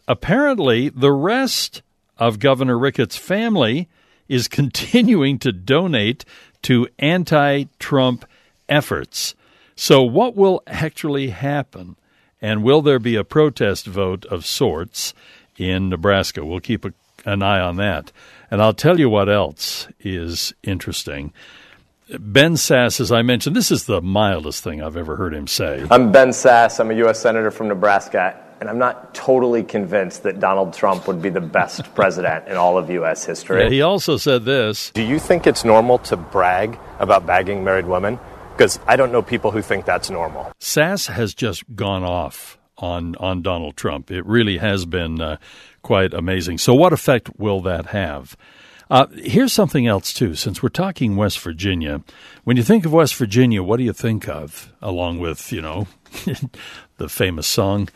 Apparently, 0.08 0.90
the 0.90 1.12
rest 1.12 1.82
of 2.18 2.40
Governor 2.40 2.78
Ricketts' 2.78 3.18
family 3.18 3.88
is 4.28 4.48
continuing 4.50 5.40
to 5.40 5.52
donate 5.52 6.26
to 6.64 6.88
anti 7.00 7.64
Trump 7.80 8.26
efforts. 8.68 9.34
So, 9.82 10.04
what 10.04 10.36
will 10.36 10.62
actually 10.68 11.30
happen? 11.30 11.96
And 12.40 12.62
will 12.62 12.84
there 12.84 13.00
be 13.00 13.16
a 13.16 13.24
protest 13.24 13.88
vote 13.88 14.26
of 14.26 14.46
sorts 14.46 15.16
in 15.58 15.90
Nebraska? 15.90 16.46
We'll 16.46 16.60
keep 16.60 16.86
a, 16.86 16.94
an 17.26 17.42
eye 17.42 17.60
on 17.60 17.78
that. 17.78 18.12
And 18.52 18.62
I'll 18.62 18.76
tell 18.76 19.00
you 19.00 19.10
what 19.10 19.28
else 19.28 19.88
is 20.00 20.54
interesting. 20.62 21.34
Ben 22.20 22.54
Sasse, 22.58 23.02
as 23.02 23.12
I 23.12 23.24
mentioned, 23.24 23.56
this 23.56 23.72
is 23.72 23.86
the 23.86 24.04
mildest 24.04 24.64
thing 24.64 24.84
I've 24.84 24.98
ever 24.98 25.16
heard 25.16 25.34
him 25.34 25.48
say. 25.48 25.84
I'm 25.90 26.12
Ben 26.12 26.30
Sasse. 26.30 26.80
I'm 26.80 26.92
a 26.92 26.96
U.S. 27.06 27.20
Senator 27.20 27.50
from 27.50 27.68
Nebraska, 27.68 28.40
and 28.60 28.70
I'm 28.70 28.78
not 28.78 29.16
totally 29.16 29.64
convinced 29.64 30.22
that 30.24 30.40
Donald 30.40 30.76
Trump 30.76 31.08
would 31.08 31.24
be 31.24 31.30
the 31.30 31.42
best 31.42 31.92
president 31.96 32.48
in 32.48 32.56
all 32.56 32.78
of 32.78 32.92
U.S. 32.92 33.26
history. 33.26 33.64
Yeah, 33.64 33.70
he 33.70 33.82
also 33.82 34.18
said 34.18 34.46
this 34.46 34.92
Do 34.92 35.02
you 35.02 35.18
think 35.18 35.48
it's 35.48 35.66
normal 35.66 35.98
to 36.00 36.18
brag 36.18 36.78
about 37.00 37.26
bagging 37.26 37.64
married 37.64 37.88
women? 37.88 38.20
Because 38.52 38.80
I 38.88 38.96
don't 38.96 39.12
know 39.12 39.22
people 39.22 39.52
who 39.52 39.62
think 39.62 39.86
that's 39.86 40.10
normal. 40.10 40.52
Sasse 40.60 41.12
has 41.12 41.34
just 41.34 41.64
gone 41.76 42.04
off 42.04 42.58
on, 42.78 43.16
on 43.18 43.42
Donald 43.42 43.78
Trump. 43.78 44.12
It 44.12 44.26
really 44.26 44.58
has 44.58 44.86
been 44.86 45.22
uh, 45.22 45.38
quite 45.82 46.14
amazing. 46.14 46.58
So, 46.58 46.74
what 46.74 46.94
effect 46.94 47.40
will 47.40 47.62
that 47.62 47.88
have? 47.88 48.36
Uh, 48.90 49.08
here's 49.16 49.54
something 49.54 49.88
else, 49.88 50.12
too. 50.12 50.36
Since 50.36 50.62
we're 50.62 50.70
talking 50.70 51.16
West 51.16 51.40
Virginia, 51.40 52.02
when 52.44 52.58
you 52.58 52.64
think 52.64 52.86
of 52.86 52.92
West 52.92 53.16
Virginia, 53.16 53.64
what 53.64 53.78
do 53.78 53.84
you 53.84 53.94
think 53.94 54.28
of? 54.28 54.74
Along 54.82 55.20
with, 55.20 55.52
you 55.54 55.62
know, 55.62 55.88
the 56.98 57.08
famous 57.08 57.48
song 57.48 57.88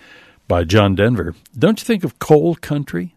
by 0.48 0.63
John 0.63 0.96
Denver. 0.96 1.36
Don't 1.58 1.82
you 1.82 1.86
think 1.86 2.04
of 2.04 2.20
coal 2.20 2.56
country? 2.56 3.15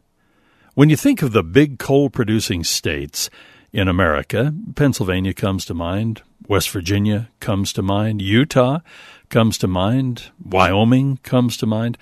When 0.74 0.90
you 0.90 0.96
think 0.96 1.22
of 1.22 1.32
the 1.32 1.42
big 1.42 1.78
coal 1.78 2.10
producing 2.10 2.64
states 2.64 3.30
in 3.72 3.88
America, 3.88 4.54
Pennsylvania 4.74 5.34
comes 5.34 5.64
to 5.66 5.74
mind, 5.74 6.22
West 6.46 6.70
Virginia 6.70 7.28
comes 7.40 7.72
to 7.74 7.82
mind, 7.82 8.22
Utah 8.22 8.80
comes 9.28 9.58
to 9.58 9.68
mind, 9.68 10.30
Wyoming 10.42 11.18
comes 11.18 11.56
to 11.58 11.66
mind. 11.66 11.98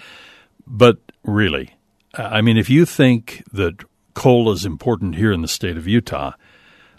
But 0.66 0.98
really, 1.24 1.70
I 2.14 2.40
mean, 2.40 2.56
if 2.56 2.70
you 2.70 2.86
think 2.86 3.42
that 3.52 3.84
coal 4.14 4.50
is 4.50 4.64
important 4.64 5.16
here 5.16 5.32
in 5.32 5.42
the 5.42 5.48
state 5.48 5.76
of 5.76 5.88
Utah, 5.88 6.32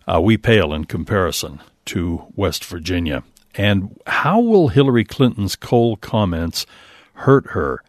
uh, 0.08 0.22
we 0.22 0.38
pale 0.38 0.74
in 0.74 0.86
comparison 0.86 1.62
to 1.86 2.28
West 2.36 2.64
Virginia. 2.66 3.24
And 3.56 4.00
how 4.06 4.40
will 4.40 4.68
Hillary 4.68 5.04
Clinton's 5.04 5.56
coal 5.56 5.98
comments 5.98 6.66
hurt 7.14 7.48
her? 7.48 7.84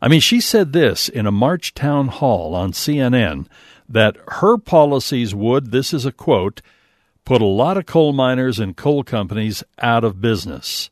I 0.00 0.08
mean, 0.08 0.20
she 0.20 0.40
said 0.40 0.72
this 0.72 1.08
in 1.08 1.26
a 1.26 1.32
March 1.32 1.74
town 1.74 2.08
hall 2.08 2.54
on 2.54 2.72
CNN 2.72 3.46
that 3.88 4.16
her 4.28 4.58
policies 4.58 5.34
would, 5.34 5.70
this 5.70 5.94
is 5.94 6.04
a 6.04 6.12
quote, 6.12 6.60
put 7.24 7.40
a 7.40 7.46
lot 7.46 7.76
of 7.76 7.86
coal 7.86 8.12
miners 8.12 8.58
and 8.58 8.76
coal 8.76 9.02
companies 9.02 9.64
out 9.80 10.04
of 10.04 10.20
business. 10.20 10.90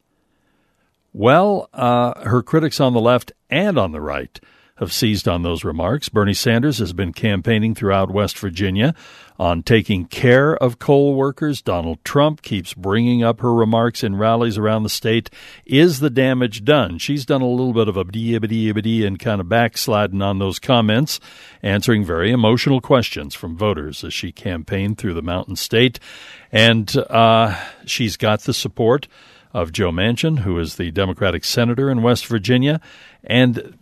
Well, 1.12 1.68
uh, 1.72 2.28
her 2.28 2.42
critics 2.42 2.80
on 2.80 2.92
the 2.92 3.00
left 3.00 3.32
and 3.50 3.78
on 3.78 3.92
the 3.92 4.00
right 4.00 4.40
have 4.76 4.92
seized 4.92 5.28
on 5.28 5.42
those 5.42 5.62
remarks. 5.62 6.08
Bernie 6.08 6.34
Sanders 6.34 6.78
has 6.78 6.92
been 6.92 7.12
campaigning 7.12 7.74
throughout 7.76 8.10
West 8.10 8.36
Virginia 8.38 8.92
on 9.38 9.62
taking 9.62 10.04
care 10.06 10.56
of 10.56 10.80
coal 10.80 11.14
workers. 11.14 11.62
Donald 11.62 12.04
Trump 12.04 12.42
keeps 12.42 12.74
bringing 12.74 13.22
up 13.22 13.40
her 13.40 13.54
remarks 13.54 14.02
in 14.02 14.16
rallies 14.16 14.58
around 14.58 14.82
the 14.82 14.88
state. 14.88 15.30
Is 15.64 16.00
the 16.00 16.10
damage 16.10 16.64
done? 16.64 16.98
She's 16.98 17.24
done 17.24 17.40
a 17.40 17.46
little 17.46 17.72
bit 17.72 17.86
of 17.86 17.96
a 17.96 18.04
bdee 18.04 19.06
and 19.06 19.18
kind 19.18 19.40
of 19.40 19.48
backsliding 19.48 20.22
on 20.22 20.40
those 20.40 20.58
comments, 20.58 21.20
answering 21.62 22.04
very 22.04 22.32
emotional 22.32 22.80
questions 22.80 23.34
from 23.34 23.56
voters 23.56 24.02
as 24.02 24.12
she 24.12 24.32
campaigned 24.32 24.98
through 24.98 25.14
the 25.14 25.22
Mountain 25.22 25.56
State. 25.56 26.00
And 26.50 26.96
uh, 26.96 27.56
she's 27.86 28.16
got 28.16 28.40
the 28.40 28.54
support 28.54 29.06
of 29.52 29.70
Joe 29.70 29.92
Manchin, 29.92 30.40
who 30.40 30.58
is 30.58 30.74
the 30.74 30.90
Democratic 30.90 31.44
senator 31.44 31.88
in 31.88 32.02
West 32.02 32.26
Virginia. 32.26 32.80
And 33.22 33.78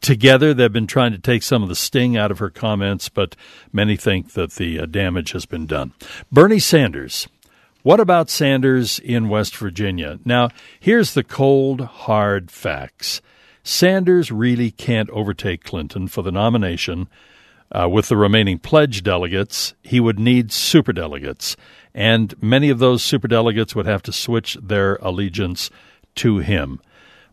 together 0.00 0.54
they've 0.54 0.72
been 0.72 0.86
trying 0.86 1.12
to 1.12 1.18
take 1.18 1.42
some 1.42 1.62
of 1.62 1.68
the 1.68 1.74
sting 1.74 2.16
out 2.16 2.30
of 2.30 2.38
her 2.38 2.50
comments, 2.50 3.08
but 3.08 3.36
many 3.72 3.96
think 3.96 4.32
that 4.32 4.52
the 4.52 4.80
uh, 4.80 4.86
damage 4.86 5.32
has 5.32 5.46
been 5.46 5.66
done. 5.66 5.92
Bernie 6.30 6.58
Sanders. 6.58 7.28
What 7.82 8.00
about 8.00 8.30
Sanders 8.30 8.98
in 8.98 9.28
West 9.28 9.56
Virginia? 9.56 10.18
Now, 10.24 10.48
here's 10.80 11.14
the 11.14 11.22
cold, 11.22 11.80
hard 11.80 12.50
facts. 12.50 13.20
Sanders 13.62 14.32
really 14.32 14.72
can't 14.72 15.10
overtake 15.10 15.62
Clinton 15.62 16.08
for 16.08 16.22
the 16.22 16.32
nomination. 16.32 17.08
Uh, 17.70 17.88
with 17.88 18.08
the 18.08 18.16
remaining 18.16 18.58
pledge 18.58 19.02
delegates, 19.02 19.74
he 19.82 19.98
would 19.98 20.20
need 20.20 20.50
superdelegates, 20.50 21.56
and 21.92 22.40
many 22.40 22.70
of 22.70 22.78
those 22.78 23.02
superdelegates 23.02 23.74
would 23.74 23.86
have 23.86 24.02
to 24.02 24.12
switch 24.12 24.56
their 24.62 24.96
allegiance 24.96 25.68
to 26.14 26.38
him. 26.38 26.80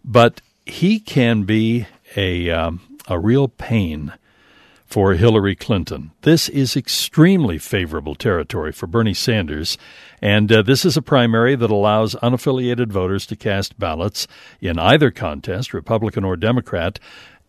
But 0.04 0.42
he 0.66 1.00
can 1.00 1.44
be 1.44 1.86
a 2.16 2.50
um, 2.50 2.82
a 3.08 3.20
real 3.20 3.48
pain 3.48 4.14
for 4.86 5.14
Hillary 5.16 5.56
Clinton. 5.56 6.12
This 6.22 6.50
is 6.50 6.76
extremely 6.76 7.58
favorable 7.58 8.14
territory 8.16 8.72
for 8.72 8.86
Bernie 8.86 9.14
Sanders, 9.14 9.78
and 10.22 10.52
uh, 10.52 10.62
this 10.62 10.86
is 10.86 10.96
a 10.96 11.02
primary 11.02 11.56
that 11.56 11.72
allows 11.72 12.16
unaffiliated 12.16 12.92
voters 12.92 13.26
to 13.28 13.36
cast 13.36 13.80
ballots 13.80 14.28
in 14.62 14.78
either 14.78 15.10
contest, 15.10 15.74
Republican 15.74 16.24
or 16.24 16.36
Democrat. 16.36 17.00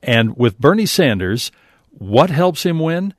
And 0.03 0.37
with 0.37 0.59
Bernie 0.59 0.87
Sanders, 0.87 1.53
what 1.91 2.31
helps 2.31 2.65
him 2.65 2.79
win? 2.79 3.15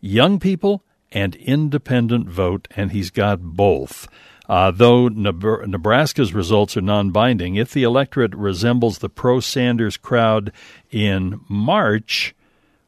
Young 0.00 0.38
people 0.38 0.82
and 1.12 1.34
independent 1.36 2.28
vote, 2.28 2.68
and 2.76 2.92
he's 2.92 3.10
got 3.10 3.40
both. 3.42 4.08
Uh, 4.48 4.70
though 4.70 5.08
Nebraska's 5.08 6.32
results 6.32 6.76
are 6.76 6.82
non 6.82 7.10
binding, 7.10 7.56
if 7.56 7.72
the 7.72 7.82
electorate 7.82 8.34
resembles 8.34 8.98
the 8.98 9.08
pro 9.08 9.40
Sanders 9.40 9.96
crowd 9.96 10.52
in 10.90 11.40
March, 11.48 12.34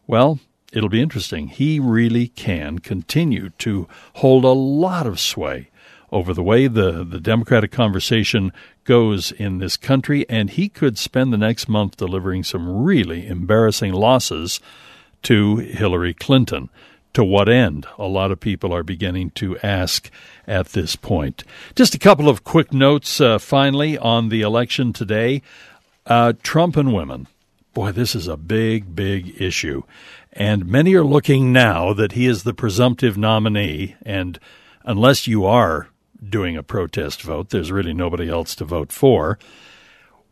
well, 0.06 0.38
it'll 0.72 0.88
be 0.88 1.02
interesting. 1.02 1.48
He 1.48 1.80
really 1.80 2.28
can 2.28 2.78
continue 2.78 3.50
to 3.58 3.88
hold 4.14 4.44
a 4.44 4.48
lot 4.48 5.06
of 5.06 5.18
sway 5.18 5.70
over 6.10 6.32
the 6.32 6.42
way 6.42 6.68
the, 6.68 7.04
the 7.04 7.20
Democratic 7.20 7.70
conversation 7.70 8.52
goes 8.84 9.32
in 9.32 9.58
this 9.58 9.76
country, 9.76 10.28
and 10.28 10.50
he 10.50 10.68
could 10.68 10.96
spend 10.96 11.32
the 11.32 11.38
next 11.38 11.68
month 11.68 11.96
delivering 11.96 12.42
some 12.42 12.82
really 12.82 13.26
embarrassing 13.26 13.92
losses 13.92 14.60
to 15.22 15.56
Hillary 15.56 16.14
Clinton. 16.14 16.70
To 17.14 17.24
what 17.24 17.48
end? 17.48 17.86
A 17.98 18.06
lot 18.06 18.30
of 18.30 18.38
people 18.38 18.72
are 18.72 18.82
beginning 18.82 19.30
to 19.30 19.58
ask 19.58 20.10
at 20.46 20.68
this 20.68 20.94
point. 20.94 21.42
Just 21.74 21.94
a 21.94 21.98
couple 21.98 22.28
of 22.28 22.44
quick 22.44 22.72
notes 22.72 23.20
uh, 23.20 23.38
finally 23.38 23.98
on 23.98 24.28
the 24.28 24.42
election 24.42 24.92
today. 24.92 25.42
Uh, 26.06 26.34
Trump 26.42 26.76
and 26.76 26.94
women. 26.94 27.26
Boy, 27.74 27.92
this 27.92 28.14
is 28.14 28.28
a 28.28 28.36
big, 28.36 28.94
big 28.94 29.40
issue. 29.40 29.82
And 30.32 30.66
many 30.66 30.94
are 30.94 31.04
looking 31.04 31.52
now 31.52 31.92
that 31.92 32.12
he 32.12 32.26
is 32.26 32.42
the 32.42 32.54
presumptive 32.54 33.18
nominee. 33.18 33.96
And 34.02 34.38
unless 34.84 35.26
you 35.26 35.44
are 35.44 35.88
doing 36.26 36.56
a 36.56 36.62
protest 36.62 37.22
vote, 37.22 37.50
there's 37.50 37.72
really 37.72 37.94
nobody 37.94 38.28
else 38.28 38.54
to 38.56 38.64
vote 38.64 38.92
for. 38.92 39.38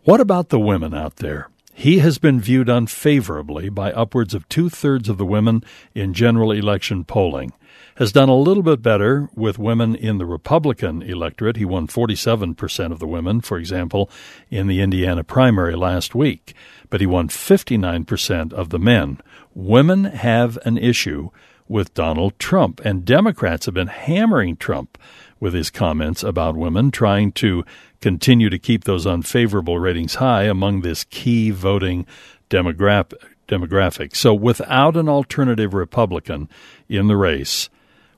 What 0.05 0.21
about 0.21 0.51
the 0.51 0.61
women 0.61 0.95
out 0.95 1.17
there? 1.17 1.49
He 1.79 1.99
has 1.99 2.17
been 2.17 2.41
viewed 2.41 2.71
unfavorably 2.71 3.69
by 3.69 3.93
upwards 3.93 4.33
of 4.33 4.49
two 4.49 4.71
thirds 4.71 5.11
of 5.11 5.19
the 5.19 5.27
women 5.27 5.63
in 5.95 6.15
general 6.15 6.51
election 6.51 7.05
polling. 7.05 7.53
Has 7.97 8.13
done 8.13 8.31
a 8.31 8.35
little 8.35 8.63
bit 8.63 8.81
better 8.81 9.29
with 9.35 9.59
women 9.59 9.95
in 9.95 10.17
the 10.17 10.25
Republican 10.25 11.03
electorate. 11.03 11.59
He 11.59 11.67
won 11.67 11.87
47% 11.87 12.93
of 12.93 12.99
the 12.99 13.07
women, 13.07 13.43
for 13.43 13.59
example, 13.59 14.09
in 14.49 14.69
the 14.69 14.81
Indiana 14.81 15.23
primary 15.23 15.77
last 15.77 16.15
week, 16.15 16.55
but 16.89 17.03
he 17.03 17.07
won 17.07 17.29
59% 17.29 18.55
of 18.55 18.71
the 18.71 18.79
men. 18.79 19.21
Women 19.55 20.05
have 20.05 20.59
an 20.65 20.79
issue 20.79 21.29
with 21.69 21.93
Donald 21.93 22.39
Trump, 22.39 22.81
and 22.87 23.05
Democrats 23.05 23.67
have 23.67 23.75
been 23.75 23.89
hammering 23.89 24.57
Trump 24.57 24.97
with 25.41 25.55
his 25.55 25.71
comments 25.71 26.23
about 26.23 26.57
women, 26.57 26.91
trying 26.91 27.33
to 27.33 27.65
continue 28.01 28.49
to 28.51 28.59
keep 28.59 28.85
those 28.85 29.07
unfavorable 29.07 29.79
ratings 29.79 30.17
high 30.17 30.45
among 30.45 30.81
this 30.81 31.05
key 31.05 31.51
voting 31.51 32.07
demographic. 32.51 33.15
demographic. 33.49 34.17
So, 34.17 34.35
without 34.35 34.97
an 34.97 35.09
alternative 35.09 35.75
Republican 35.75 36.49
in 36.89 37.07
the 37.07 37.17
race, 37.17 37.69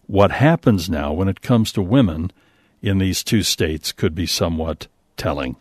what 0.07 0.31
happens 0.31 0.89
now 0.89 1.13
when 1.13 1.29
it 1.29 1.43
comes 1.43 1.71
to 1.73 1.83
women 1.83 2.31
in 2.81 2.99
these 2.99 3.23
two 3.23 3.43
states 3.43 3.93
could 3.93 4.15
be 4.15 4.27
somewhat 4.27 4.87
telling. 5.17 5.57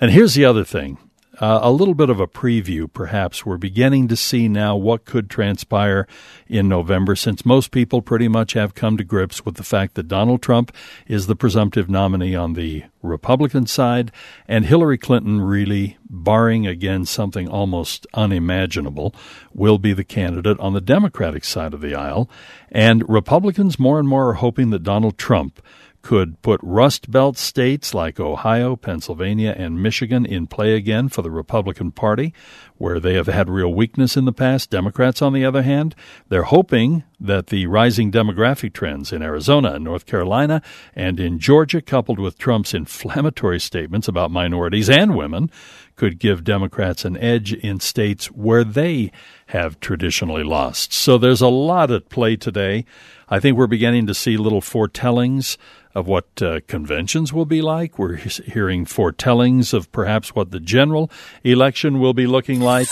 And 0.00 0.10
here's 0.10 0.34
the 0.34 0.44
other 0.44 0.64
thing 0.64 0.98
uh, 1.40 1.60
a 1.62 1.70
little 1.70 1.94
bit 1.94 2.10
of 2.10 2.20
a 2.20 2.26
preview, 2.26 2.92
perhaps. 2.92 3.44
We're 3.44 3.56
beginning 3.56 4.08
to 4.08 4.16
see 4.16 4.48
now 4.48 4.76
what 4.76 5.04
could 5.04 5.28
transpire 5.28 6.06
in 6.46 6.68
November, 6.68 7.16
since 7.16 7.44
most 7.44 7.70
people 7.70 8.02
pretty 8.02 8.28
much 8.28 8.52
have 8.52 8.74
come 8.74 8.96
to 8.96 9.04
grips 9.04 9.44
with 9.44 9.56
the 9.56 9.64
fact 9.64 9.94
that 9.94 10.08
Donald 10.08 10.42
Trump 10.42 10.74
is 11.06 11.26
the 11.26 11.36
presumptive 11.36 11.90
nominee 11.90 12.34
on 12.34 12.52
the 12.52 12.84
Republican 13.02 13.66
side, 13.66 14.10
and 14.48 14.64
Hillary 14.64 14.98
Clinton, 14.98 15.40
really, 15.40 15.98
barring 16.08 16.66
again 16.66 17.04
something 17.04 17.48
almost 17.48 18.06
unimaginable, 18.14 19.14
will 19.52 19.78
be 19.78 19.92
the 19.92 20.04
candidate 20.04 20.58
on 20.60 20.72
the 20.72 20.80
Democratic 20.80 21.44
side 21.44 21.74
of 21.74 21.80
the 21.80 21.94
aisle. 21.94 22.30
And 22.70 23.08
Republicans 23.08 23.78
more 23.78 23.98
and 23.98 24.08
more 24.08 24.30
are 24.30 24.34
hoping 24.34 24.70
that 24.70 24.82
Donald 24.82 25.18
Trump 25.18 25.60
could 26.04 26.40
put 26.42 26.60
Rust 26.62 27.10
Belt 27.10 27.38
states 27.38 27.94
like 27.94 28.20
Ohio, 28.20 28.76
Pennsylvania, 28.76 29.54
and 29.56 29.82
Michigan 29.82 30.26
in 30.26 30.46
play 30.46 30.74
again 30.74 31.08
for 31.08 31.22
the 31.22 31.30
Republican 31.30 31.90
Party, 31.92 32.34
where 32.76 33.00
they 33.00 33.14
have 33.14 33.26
had 33.26 33.48
real 33.48 33.72
weakness 33.72 34.14
in 34.14 34.26
the 34.26 34.32
past. 34.32 34.68
Democrats, 34.68 35.22
on 35.22 35.32
the 35.32 35.46
other 35.46 35.62
hand, 35.62 35.94
they're 36.28 36.42
hoping 36.42 37.04
that 37.18 37.46
the 37.46 37.66
rising 37.66 38.12
demographic 38.12 38.74
trends 38.74 39.14
in 39.14 39.22
Arizona 39.22 39.72
and 39.72 39.84
North 39.84 40.04
Carolina 40.04 40.60
and 40.94 41.18
in 41.18 41.38
Georgia, 41.38 41.80
coupled 41.80 42.18
with 42.18 42.36
Trump's 42.36 42.74
inflammatory 42.74 43.58
statements 43.58 44.06
about 44.06 44.30
minorities 44.30 44.90
and 44.90 45.16
women, 45.16 45.50
could 45.96 46.18
give 46.18 46.44
Democrats 46.44 47.04
an 47.04 47.16
edge 47.16 47.52
in 47.52 47.80
states 47.80 48.26
where 48.26 48.64
they 48.64 49.12
have 49.46 49.78
traditionally 49.80 50.42
lost. 50.42 50.92
So 50.92 51.18
there's 51.18 51.40
a 51.40 51.48
lot 51.48 51.90
at 51.90 52.08
play 52.08 52.36
today. 52.36 52.84
I 53.28 53.40
think 53.40 53.56
we're 53.56 53.66
beginning 53.66 54.06
to 54.08 54.14
see 54.14 54.36
little 54.36 54.60
foretellings 54.60 55.56
of 55.94 56.06
what 56.08 56.42
uh, 56.42 56.60
conventions 56.66 57.32
will 57.32 57.44
be 57.44 57.62
like. 57.62 57.98
We're 57.98 58.16
hearing 58.16 58.84
foretellings 58.84 59.72
of 59.72 59.90
perhaps 59.92 60.34
what 60.34 60.50
the 60.50 60.60
general 60.60 61.10
election 61.44 62.00
will 62.00 62.14
be 62.14 62.26
looking 62.26 62.60
like. 62.60 62.88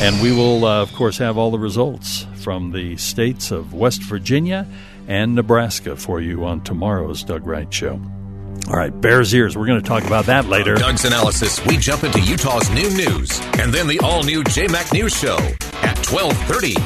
And 0.00 0.20
we 0.20 0.32
will, 0.32 0.64
uh, 0.64 0.82
of 0.82 0.92
course, 0.92 1.18
have 1.18 1.38
all 1.38 1.50
the 1.50 1.58
results 1.58 2.26
from 2.36 2.72
the 2.72 2.96
states 2.96 3.50
of 3.50 3.72
West 3.72 4.02
Virginia 4.02 4.66
and 5.08 5.34
Nebraska 5.34 5.96
for 5.96 6.20
you 6.20 6.44
on 6.44 6.62
tomorrow's 6.62 7.22
Doug 7.22 7.46
Wright 7.46 7.72
Show. 7.72 8.00
All 8.66 8.74
right, 8.76 8.98
Bears 8.98 9.34
ears. 9.34 9.56
We're 9.56 9.66
going 9.66 9.80
to 9.82 9.86
talk 9.86 10.04
about 10.04 10.24
that 10.26 10.46
later. 10.46 10.74
Doug's 10.74 11.04
analysis. 11.04 11.64
We 11.66 11.76
jump 11.76 12.02
into 12.02 12.20
Utah's 12.20 12.70
new 12.70 12.88
news, 12.90 13.38
and 13.58 13.72
then 13.72 13.86
the 13.86 14.00
all-new 14.00 14.42
JMac 14.44 14.92
News 14.92 15.14
Show 15.14 15.36
at 15.82 15.94
twelve 16.02 16.36
thirty 16.46 16.76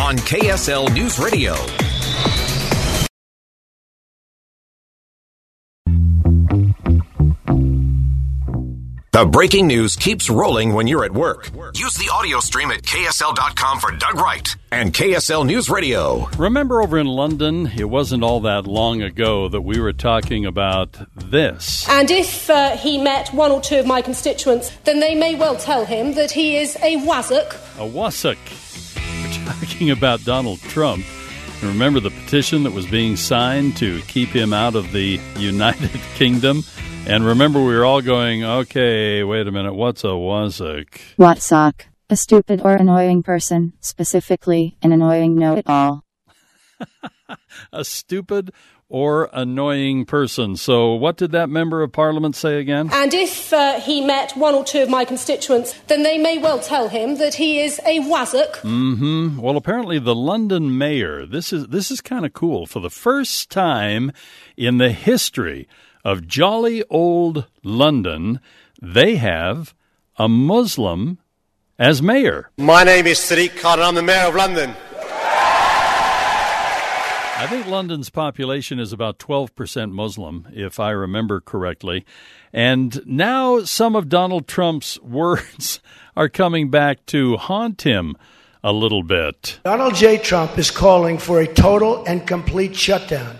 on 0.00 0.16
KSL 0.16 0.92
News 0.94 1.18
Radio. 1.18 1.54
The 9.16 9.24
breaking 9.24 9.66
news 9.66 9.96
keeps 9.96 10.28
rolling 10.28 10.74
when 10.74 10.86
you're 10.86 11.02
at 11.02 11.14
work. 11.14 11.50
Use 11.74 11.94
the 11.94 12.10
audio 12.12 12.38
stream 12.38 12.70
at 12.70 12.82
KSL.com 12.82 13.80
for 13.80 13.90
Doug 13.92 14.16
Wright 14.16 14.54
and 14.70 14.92
KSL 14.92 15.46
News 15.46 15.70
Radio. 15.70 16.28
Remember 16.36 16.82
over 16.82 16.98
in 16.98 17.06
London, 17.06 17.66
it 17.78 17.88
wasn't 17.88 18.22
all 18.22 18.40
that 18.40 18.66
long 18.66 19.00
ago 19.00 19.48
that 19.48 19.62
we 19.62 19.80
were 19.80 19.94
talking 19.94 20.44
about 20.44 20.98
this. 21.14 21.88
And 21.88 22.10
if 22.10 22.50
uh, 22.50 22.76
he 22.76 22.98
met 22.98 23.32
one 23.32 23.50
or 23.52 23.62
two 23.62 23.78
of 23.78 23.86
my 23.86 24.02
constituents, 24.02 24.70
then 24.84 25.00
they 25.00 25.14
may 25.14 25.34
well 25.34 25.56
tell 25.56 25.86
him 25.86 26.12
that 26.12 26.30
he 26.30 26.58
is 26.58 26.76
a 26.82 26.98
wassock. 26.98 27.54
A 27.78 27.88
wassock. 27.88 28.36
We're 29.22 29.54
talking 29.54 29.92
about 29.92 30.26
Donald 30.26 30.60
Trump. 30.60 31.06
And 31.62 31.70
remember 31.70 32.00
the 32.00 32.10
petition 32.10 32.64
that 32.64 32.74
was 32.74 32.86
being 32.86 33.16
signed 33.16 33.78
to 33.78 34.02
keep 34.02 34.28
him 34.28 34.52
out 34.52 34.74
of 34.74 34.92
the 34.92 35.18
United 35.38 35.90
Kingdom? 36.16 36.64
And 37.06 37.24
remember, 37.24 37.60
we 37.62 37.72
were 37.76 37.84
all 37.84 38.02
going, 38.02 38.42
okay, 38.42 39.22
wait 39.22 39.46
a 39.46 39.52
minute, 39.52 39.74
what's 39.74 40.02
a 40.02 40.08
wassock? 40.08 41.00
Watsock. 41.16 41.86
A 42.10 42.16
stupid 42.16 42.60
or 42.64 42.74
annoying 42.74 43.22
person, 43.22 43.74
specifically 43.80 44.76
an 44.82 44.90
annoying 44.90 45.36
know 45.36 45.54
it 45.54 45.66
all. 45.68 46.04
a 47.72 47.84
stupid 47.84 48.52
or 48.88 49.30
annoying 49.32 50.04
person. 50.04 50.56
So, 50.56 50.94
what 50.94 51.16
did 51.16 51.30
that 51.30 51.48
member 51.48 51.82
of 51.82 51.92
parliament 51.92 52.34
say 52.34 52.58
again? 52.58 52.90
And 52.92 53.14
if 53.14 53.52
uh, 53.52 53.80
he 53.80 54.04
met 54.04 54.36
one 54.36 54.54
or 54.54 54.64
two 54.64 54.82
of 54.82 54.90
my 54.90 55.04
constituents, 55.04 55.74
then 55.86 56.02
they 56.02 56.18
may 56.18 56.38
well 56.38 56.58
tell 56.58 56.88
him 56.88 57.18
that 57.18 57.34
he 57.34 57.60
is 57.60 57.80
a 57.86 58.00
wassock. 58.00 58.56
Mm-hmm. 58.62 59.40
Well, 59.40 59.56
apparently, 59.56 60.00
the 60.00 60.14
London 60.14 60.76
mayor. 60.76 61.24
This 61.24 61.52
is 61.52 61.68
this 61.68 61.90
is 61.90 62.00
kind 62.00 62.26
of 62.26 62.32
cool. 62.32 62.66
For 62.66 62.80
the 62.80 62.90
first 62.90 63.48
time 63.50 64.12
in 64.56 64.78
the 64.78 64.90
history 64.90 65.68
of 66.06 66.28
jolly 66.28 66.84
old 66.88 67.46
London, 67.64 68.38
they 68.80 69.16
have 69.16 69.74
a 70.16 70.28
Muslim 70.28 71.18
as 71.80 72.00
mayor. 72.00 72.48
My 72.56 72.84
name 72.84 73.08
is 73.08 73.18
Sadiq 73.18 73.58
Khan, 73.58 73.80
and 73.80 73.88
I'm 73.88 73.96
the 73.96 74.04
mayor 74.04 74.28
of 74.28 74.36
London. 74.36 74.70
I 77.38 77.48
think 77.50 77.66
London's 77.66 78.08
population 78.08 78.78
is 78.78 78.92
about 78.92 79.18
12% 79.18 79.90
Muslim, 79.90 80.46
if 80.52 80.78
I 80.78 80.90
remember 80.92 81.40
correctly. 81.40 82.06
And 82.52 83.04
now 83.04 83.64
some 83.64 83.96
of 83.96 84.08
Donald 84.08 84.46
Trump's 84.46 85.00
words 85.02 85.80
are 86.14 86.28
coming 86.28 86.70
back 86.70 87.04
to 87.06 87.36
haunt 87.36 87.82
him 87.82 88.14
a 88.62 88.72
little 88.72 89.02
bit. 89.02 89.58
Donald 89.64 89.96
J. 89.96 90.18
Trump 90.18 90.56
is 90.56 90.70
calling 90.70 91.18
for 91.18 91.40
a 91.40 91.52
total 91.52 92.04
and 92.04 92.24
complete 92.24 92.76
shutdown 92.76 93.38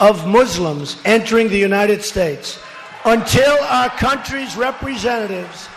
of 0.00 0.26
Muslims 0.26 1.00
entering 1.04 1.48
the 1.48 1.58
United 1.58 2.02
States 2.02 2.60
until 3.04 3.58
our 3.64 3.88
country's 3.90 4.56
representatives 4.56 5.68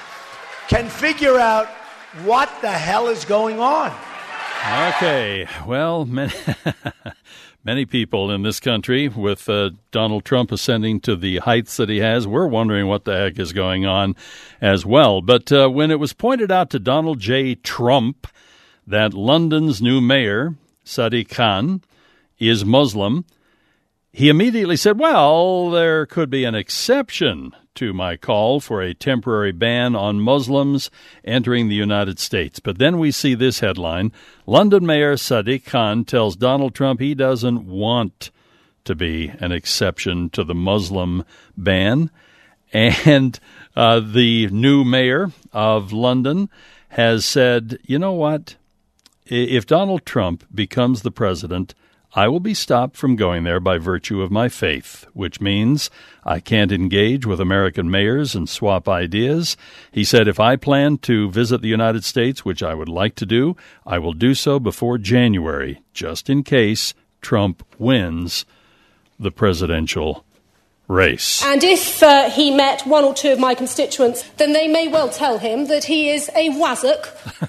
can 0.67 0.87
figure 0.87 1.37
out 1.37 1.67
what 2.23 2.49
the 2.61 2.71
hell 2.71 3.07
is 3.07 3.25
going 3.25 3.59
on. 3.59 3.91
Okay, 4.63 5.47
well, 5.65 6.05
many, 6.05 6.33
many 7.63 7.85
people 7.85 8.29
in 8.29 8.43
this 8.43 8.59
country, 8.59 9.07
with 9.07 9.49
uh, 9.49 9.71
Donald 9.91 10.23
Trump 10.23 10.51
ascending 10.51 10.99
to 11.01 11.15
the 11.15 11.39
heights 11.39 11.77
that 11.77 11.89
he 11.89 11.97
has, 11.97 12.27
we're 12.27 12.47
wondering 12.47 12.87
what 12.87 13.05
the 13.05 13.15
heck 13.15 13.39
is 13.39 13.53
going 13.53 13.85
on 13.85 14.15
as 14.59 14.85
well. 14.85 15.21
But 15.21 15.51
uh, 15.51 15.69
when 15.69 15.89
it 15.89 15.99
was 15.99 16.13
pointed 16.13 16.51
out 16.51 16.69
to 16.71 16.79
Donald 16.79 17.19
J. 17.19 17.55
Trump 17.55 18.27
that 18.85 19.13
London's 19.13 19.81
new 19.81 19.99
mayor, 19.99 20.55
Sadiq 20.85 21.29
Khan, 21.29 21.81
is 22.39 22.65
Muslim, 22.65 23.25
he 24.13 24.29
immediately 24.29 24.75
said, 24.75 24.99
Well, 24.99 25.69
there 25.69 26.05
could 26.05 26.29
be 26.29 26.43
an 26.43 26.55
exception 26.55 27.51
to 27.75 27.93
my 27.93 28.17
call 28.17 28.59
for 28.59 28.81
a 28.81 28.93
temporary 28.93 29.53
ban 29.53 29.95
on 29.95 30.19
Muslims 30.19 30.91
entering 31.23 31.69
the 31.69 31.75
United 31.75 32.19
States. 32.19 32.59
But 32.59 32.77
then 32.77 32.99
we 32.99 33.11
see 33.11 33.33
this 33.33 33.61
headline 33.61 34.11
London 34.45 34.85
Mayor 34.85 35.15
Sadiq 35.15 35.65
Khan 35.65 36.03
tells 36.03 36.35
Donald 36.35 36.75
Trump 36.75 36.99
he 36.99 37.15
doesn't 37.15 37.65
want 37.65 38.31
to 38.83 38.95
be 38.95 39.31
an 39.39 39.51
exception 39.51 40.29
to 40.31 40.43
the 40.43 40.55
Muslim 40.55 41.23
ban. 41.55 42.09
And 42.73 43.37
uh, 43.75 43.99
the 43.99 44.47
new 44.47 44.83
mayor 44.83 45.31
of 45.51 45.91
London 45.91 46.49
has 46.89 47.25
said, 47.25 47.77
you 47.83 47.99
know 47.99 48.13
what? 48.13 48.55
If 49.25 49.65
Donald 49.65 50.05
Trump 50.05 50.45
becomes 50.53 51.01
the 51.01 51.11
president, 51.11 51.73
I 52.13 52.27
will 52.27 52.41
be 52.41 52.53
stopped 52.53 52.97
from 52.97 53.15
going 53.15 53.45
there 53.45 53.61
by 53.61 53.77
virtue 53.77 54.21
of 54.21 54.31
my 54.31 54.49
faith, 54.49 55.05
which 55.13 55.39
means 55.39 55.89
I 56.25 56.41
can't 56.41 56.71
engage 56.71 57.25
with 57.25 57.39
American 57.39 57.89
mayors 57.89 58.35
and 58.35 58.49
swap 58.49 58.89
ideas. 58.89 59.55
He 59.93 60.03
said 60.03 60.27
if 60.27 60.37
I 60.37 60.57
plan 60.57 60.97
to 60.99 61.31
visit 61.31 61.61
the 61.61 61.69
United 61.69 62.03
States, 62.03 62.43
which 62.43 62.61
I 62.61 62.73
would 62.73 62.89
like 62.89 63.15
to 63.15 63.25
do, 63.25 63.55
I 63.85 63.97
will 63.97 64.11
do 64.11 64.33
so 64.33 64.59
before 64.59 64.97
January, 64.97 65.81
just 65.93 66.29
in 66.29 66.43
case 66.43 66.93
Trump 67.21 67.63
wins 67.77 68.45
the 69.17 69.31
presidential 69.31 70.25
race. 70.89 71.41
And 71.45 71.63
if 71.63 72.03
uh, 72.03 72.29
he 72.29 72.51
met 72.51 72.85
one 72.85 73.05
or 73.05 73.13
two 73.13 73.31
of 73.31 73.39
my 73.39 73.55
constituents, 73.55 74.23
then 74.35 74.51
they 74.51 74.67
may 74.67 74.89
well 74.89 75.09
tell 75.09 75.37
him 75.37 75.67
that 75.67 75.85
he 75.85 76.09
is 76.09 76.29
a 76.35 76.49
wazzock. 76.49 77.47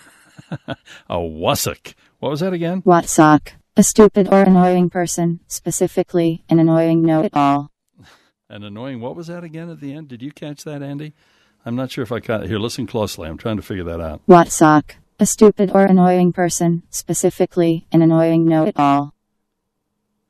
a 1.10 1.16
wussock. 1.16 1.94
What 2.20 2.30
was 2.30 2.40
that 2.40 2.52
again? 2.52 2.82
Watsock. 2.82 3.54
A 3.74 3.82
stupid 3.82 4.28
or 4.30 4.42
annoying 4.42 4.90
person, 4.90 5.40
specifically 5.46 6.44
an 6.50 6.58
annoying 6.58 7.02
know-it-all. 7.06 7.70
An 8.50 8.64
annoying. 8.64 9.00
What 9.00 9.16
was 9.16 9.28
that 9.28 9.44
again 9.44 9.70
at 9.70 9.80
the 9.80 9.94
end? 9.94 10.08
Did 10.08 10.20
you 10.20 10.30
catch 10.30 10.64
that, 10.64 10.82
Andy? 10.82 11.14
I'm 11.64 11.74
not 11.74 11.90
sure 11.90 12.02
if 12.02 12.12
I 12.12 12.20
caught. 12.20 12.42
it. 12.42 12.50
Here, 12.50 12.58
listen 12.58 12.86
closely. 12.86 13.26
I'm 13.26 13.38
trying 13.38 13.56
to 13.56 13.62
figure 13.62 13.84
that 13.84 13.98
out. 13.98 14.20
Watsock. 14.28 14.96
A 15.18 15.24
stupid 15.24 15.70
or 15.72 15.86
annoying 15.86 16.34
person, 16.34 16.82
specifically 16.90 17.86
an 17.90 18.02
annoying 18.02 18.44
know-it-all. 18.44 19.14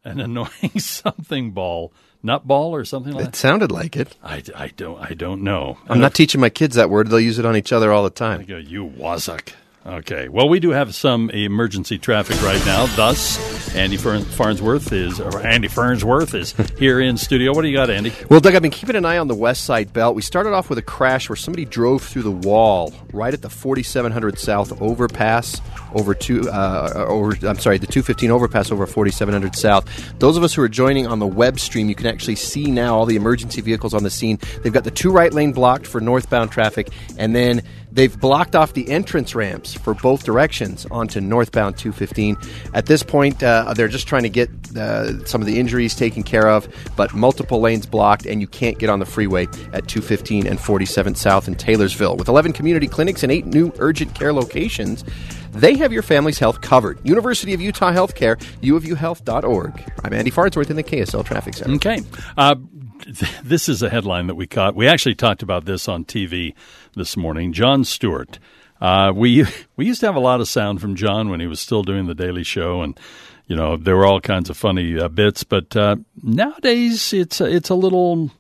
An 0.05 0.21
annoying 0.21 0.51
something 0.79 1.51
ball, 1.51 1.93
nut 2.23 2.47
ball, 2.47 2.73
or 2.73 2.85
something 2.85 3.13
like. 3.13 3.25
That. 3.25 3.35
It 3.35 3.37
sounded 3.37 3.73
like 3.73 3.97
it. 3.97 4.15
I, 4.23 4.45
I 4.55 4.69
don't 4.69 5.01
I 5.01 5.15
don't 5.15 5.43
know. 5.43 5.79
I'm 5.89 5.99
not 6.01 6.15
teaching 6.15 6.41
my 6.41 6.51
kids 6.51 6.77
that 6.77 6.91
word. 6.91 7.09
They'll 7.09 7.19
use 7.19 7.41
it 7.41 7.47
on 7.47 7.57
each 7.57 7.73
other 7.73 7.91
all 7.91 8.05
the 8.05 8.11
time. 8.11 8.41
I 8.41 8.45
go, 8.45 8.57
you 8.57 8.85
wazzock. 8.85 9.53
Okay. 9.85 10.29
Well, 10.29 10.49
we 10.49 10.61
do 10.61 10.71
have 10.71 10.95
some 10.95 11.29
emergency 11.31 11.99
traffic 11.99 12.41
right 12.41 12.65
now. 12.65 12.87
Thus, 12.95 13.75
Andy 13.75 13.97
Farnsworth 13.97 14.93
is, 14.93 15.19
Andy 15.21 15.67
Farnsworth 15.67 16.35
is 16.35 16.53
here 16.79 17.01
in 17.01 17.17
studio. 17.17 17.53
What 17.53 17.63
do 17.63 17.69
you 17.69 17.77
got, 17.77 17.91
Andy? 17.91 18.13
Well, 18.31 18.39
Doug, 18.39 18.55
I've 18.55 18.63
been 18.63 18.71
keeping 18.71 18.95
an 18.95 19.05
eye 19.05 19.19
on 19.19 19.27
the 19.27 19.35
West 19.35 19.65
Side 19.65 19.93
Belt. 19.93 20.15
We 20.15 20.23
started 20.23 20.53
off 20.53 20.69
with 20.69 20.79
a 20.79 20.83
crash 20.83 21.29
where 21.29 21.37
somebody 21.37 21.65
drove 21.65 22.05
through 22.05 22.23
the 22.23 22.31
wall 22.31 22.95
right 23.13 23.35
at 23.35 23.43
the 23.43 23.51
4700 23.51 24.39
South 24.39 24.81
overpass 24.81 25.61
over 25.95 26.15
two, 26.15 26.49
uh, 26.49 27.05
over. 27.09 27.37
I'm 27.45 27.59
sorry, 27.59 27.79
the 27.79 27.87
215 27.87 28.31
overpass 28.31 28.71
over 28.71 28.87
4700 28.87 29.57
South. 29.57 30.19
Those 30.21 30.37
of 30.37 30.45
us 30.45 30.55
who 30.55 30.63
are 30.63 30.69
joining 30.69 31.09
on 31.09 31.19
the 31.19 31.27
web 31.27 31.59
stream, 31.59 31.89
you 31.89 31.97
can 31.97 32.07
actually 32.07 32.37
see 32.37 32.71
now 32.71 32.97
all 32.97 33.07
the 33.07 33.17
emergency 33.17 33.61
vehicles 33.61 33.95
on 33.95 34.05
the 34.05 34.11
scene. 34.11 34.39
They've 34.63 34.73
got 34.73 34.85
the 34.85 34.93
two 34.93 35.11
right 35.11 35.33
lane 35.33 35.53
blocked 35.53 35.89
for 35.89 36.01
northbound 36.01 36.53
traffic, 36.53 36.89
and 37.19 37.35
then 37.35 37.63
they've 37.93 38.19
blocked 38.19 38.57
off 38.57 38.73
the 38.73 38.89
entrance 38.91 39.35
ramps 39.35 39.75
for 39.75 39.95
both 39.95 40.25
directions 40.25 40.87
onto 40.91 41.21
northbound 41.21 41.77
215. 41.77 42.37
At 42.75 42.87
this 42.87 43.03
point, 43.03 43.43
uh, 43.43 43.75
they're 43.75 43.89
just 43.89 44.09
trying 44.09 44.23
to 44.23 44.29
get 44.29 44.51
uh, 44.77 45.25
some 45.27 45.41
of 45.41 45.47
the 45.47 45.59
injuries 45.61 45.95
taken 45.95 46.23
care 46.23 46.49
of, 46.49 46.67
but 46.97 47.15
multiple 47.15 47.61
lanes 47.61 47.87
blocked, 47.87 48.27
and 48.27 48.41
you 48.41 48.47
can't 48.47 48.79
get 48.79 48.89
on 48.89 48.99
the 48.99 49.07
freeway 49.07 49.47
at 49.73 49.89
215 49.89 50.47
and 50.47 50.61
47 50.61 51.15
South 51.15 51.49
in 51.49 51.55
Taylorsville. 51.55 52.17
With 52.17 52.29
11 52.29 52.53
community 52.53 52.89
clinics 52.89 53.23
and 53.23 53.31
eight 53.31 53.47
new 53.47 53.73
urgent 53.79 54.15
care 54.15 54.33
locations, 54.33 55.05
they 55.53 55.77
have 55.77 55.93
your 55.93 56.03
family's 56.03 56.39
health 56.39 56.63
covered. 56.63 56.99
University 57.07 57.53
of 57.53 57.61
Utah 57.61 57.93
Healthcare, 57.93 58.37
uofuhealth.org. 58.63 59.93
I'm 60.03 60.13
Andy 60.13 60.31
Farnsworth 60.31 60.71
in 60.71 60.77
the 60.77 60.83
KSL 60.83 61.25
Traffic 61.25 61.55
Center. 61.55 61.75
Okay. 61.75 62.01
Uh, 62.37 62.55
this 63.43 63.69
is 63.69 63.83
a 63.83 63.91
headline 63.91 64.27
that 64.29 64.35
we 64.35 64.47
caught. 64.47 64.75
We 64.75 64.87
actually 64.87 65.15
talked 65.15 65.43
about 65.43 65.65
this 65.65 65.89
on 65.89 66.05
TV 66.05 66.55
this 66.95 67.17
morning. 67.17 67.53
Jon 67.53 67.85
Stewart. 67.85 68.39
Uh, 68.81 69.13
we 69.15 69.45
we 69.77 69.87
used 69.87 70.01
to 70.01 70.07
have 70.07 70.17
a 70.17 70.21
lot 70.21 70.41
of 70.41 70.49
sound 70.49 70.81
from 70.81 70.95
Jon 70.95 71.29
when 71.29 71.41
he 71.41 71.47
was 71.47 71.61
still 71.61 71.83
doing 71.83 72.07
the 72.07 72.15
Daily 72.15 72.45
Show, 72.45 72.83
and 72.83 72.99
you 73.47 73.57
know 73.57 73.77
there 73.77 73.97
were 73.97 74.07
all 74.07 74.21
kinds 74.21 74.51
of 74.51 74.57
funny 74.57 74.99
uh, 74.99 75.09
bits. 75.09 75.45
But 75.45 75.77
uh, 75.77 75.97
nowadays, 76.23 77.13
it's 77.13 77.41
it's 77.41 77.71
a 77.71 77.75
little 77.75 78.31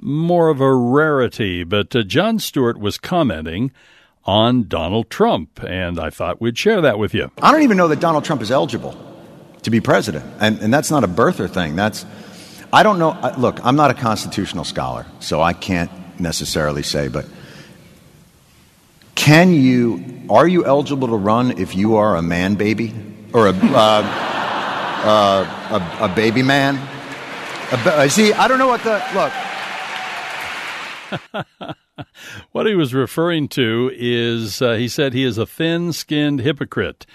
more 0.00 0.48
of 0.48 0.60
a 0.60 0.74
rarity. 0.74 1.64
But 1.64 1.94
uh, 1.96 2.02
Jon 2.02 2.38
Stewart 2.38 2.78
was 2.78 2.98
commenting 2.98 3.72
on 4.24 4.66
Donald 4.66 5.08
Trump, 5.08 5.62
and 5.62 5.98
I 5.98 6.10
thought 6.10 6.40
we'd 6.40 6.58
share 6.58 6.80
that 6.80 6.98
with 6.98 7.14
you. 7.14 7.30
I 7.40 7.52
don't 7.52 7.62
even 7.62 7.76
know 7.76 7.88
that 7.88 8.00
Donald 8.00 8.24
Trump 8.24 8.42
is 8.42 8.50
eligible 8.50 8.96
to 9.62 9.70
be 9.70 9.80
president, 9.80 10.24
and 10.40 10.58
and 10.60 10.72
that's 10.72 10.90
not 10.90 11.04
a 11.04 11.08
birther 11.08 11.48
thing. 11.48 11.76
That's 11.76 12.04
I 12.72 12.82
don't 12.82 12.98
know. 12.98 13.18
Look, 13.38 13.64
I'm 13.64 13.76
not 13.76 13.90
a 13.90 13.94
constitutional 13.94 14.64
scholar, 14.64 15.06
so 15.20 15.40
I 15.40 15.52
can't 15.52 15.90
necessarily 16.20 16.82
say, 16.82 17.08
but 17.08 17.26
can 19.14 19.52
you 19.52 20.24
are 20.28 20.46
you 20.46 20.64
eligible 20.64 21.08
to 21.08 21.16
run 21.16 21.58
if 21.58 21.74
you 21.74 21.96
are 21.96 22.16
a 22.16 22.22
man 22.22 22.54
baby 22.54 22.94
or 23.32 23.48
a 23.48 23.52
uh, 23.52 24.02
uh, 25.04 25.98
a, 26.00 26.04
a 26.04 26.08
baby 26.14 26.42
man? 26.42 26.76
A 27.72 27.76
uh, 27.76 28.08
see, 28.08 28.32
I 28.32 28.48
don't 28.48 28.58
know 28.58 28.68
what 28.68 28.82
the 28.82 29.02
look. 29.14 29.32
What 32.52 32.66
he 32.66 32.74
was 32.74 32.92
referring 32.92 33.48
to 33.48 33.90
is 33.94 34.60
uh, 34.60 34.74
he 34.74 34.88
said 34.88 35.12
he 35.12 35.24
is 35.24 35.38
a 35.38 35.46
thin 35.46 35.92
skinned 35.92 36.40
hypocrite 36.40 37.06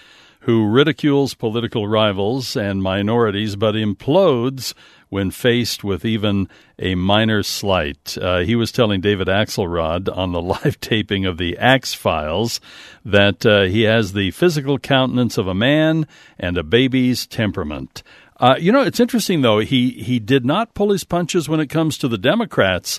who 0.42 0.66
ridicules 0.66 1.34
political 1.34 1.86
rivals 1.86 2.56
and 2.56 2.82
minorities 2.82 3.54
but 3.54 3.74
implodes 3.74 4.74
when 5.08 5.30
faced 5.30 5.84
with 5.84 6.04
even 6.04 6.48
a 6.78 6.94
minor 6.94 7.42
slight. 7.42 8.16
Uh, 8.18 8.38
he 8.38 8.56
was 8.56 8.72
telling 8.72 9.00
David 9.00 9.28
Axelrod 9.28 10.08
on 10.16 10.32
the 10.32 10.42
live 10.64 10.80
taping 10.80 11.26
of 11.26 11.38
the 11.38 11.56
Axe 11.58 11.94
Files 11.94 12.60
that 13.04 13.46
uh, 13.46 13.62
he 13.64 13.82
has 13.82 14.14
the 14.14 14.30
physical 14.32 14.78
countenance 14.78 15.38
of 15.38 15.46
a 15.46 15.54
man 15.54 16.06
and 16.38 16.58
a 16.58 16.64
baby's 16.64 17.26
temperament. 17.26 18.02
Uh, 18.38 18.56
you 18.58 18.72
know, 18.72 18.82
it's 18.82 19.00
interesting 19.00 19.42
though. 19.42 19.60
He 19.60 19.90
he 19.90 20.18
did 20.18 20.44
not 20.44 20.74
pull 20.74 20.90
his 20.90 21.04
punches 21.04 21.48
when 21.48 21.60
it 21.60 21.68
comes 21.70 21.96
to 21.98 22.08
the 22.08 22.18
Democrats 22.18 22.98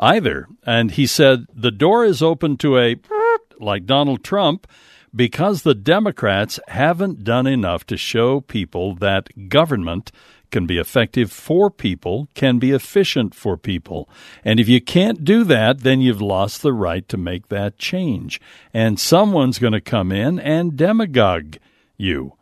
either, 0.00 0.48
and 0.64 0.90
he 0.90 1.06
said 1.06 1.46
the 1.54 1.70
door 1.70 2.04
is 2.04 2.20
open 2.20 2.56
to 2.56 2.78
a 2.78 2.96
like 3.60 3.86
Donald 3.86 4.24
Trump 4.24 4.66
because 5.14 5.62
the 5.62 5.74
Democrats 5.74 6.60
haven't 6.68 7.24
done 7.24 7.46
enough 7.46 7.86
to 7.86 7.96
show 7.96 8.40
people 8.40 8.94
that 8.96 9.48
government 9.48 10.12
can 10.50 10.66
be 10.66 10.78
effective 10.78 11.30
for 11.30 11.70
people, 11.70 12.28
can 12.34 12.58
be 12.58 12.72
efficient 12.72 13.34
for 13.34 13.56
people. 13.56 14.08
And 14.44 14.58
if 14.58 14.68
you 14.68 14.80
can't 14.80 15.24
do 15.24 15.44
that, 15.44 15.80
then 15.80 16.00
you've 16.00 16.20
lost 16.20 16.62
the 16.62 16.72
right 16.72 17.08
to 17.08 17.16
make 17.16 17.48
that 17.48 17.78
change. 17.78 18.40
And 18.74 18.98
someone's 18.98 19.58
going 19.58 19.72
to 19.72 19.80
come 19.80 20.12
in 20.12 20.38
and 20.38 20.76
demagogue 20.76 21.56
you. 21.96 22.34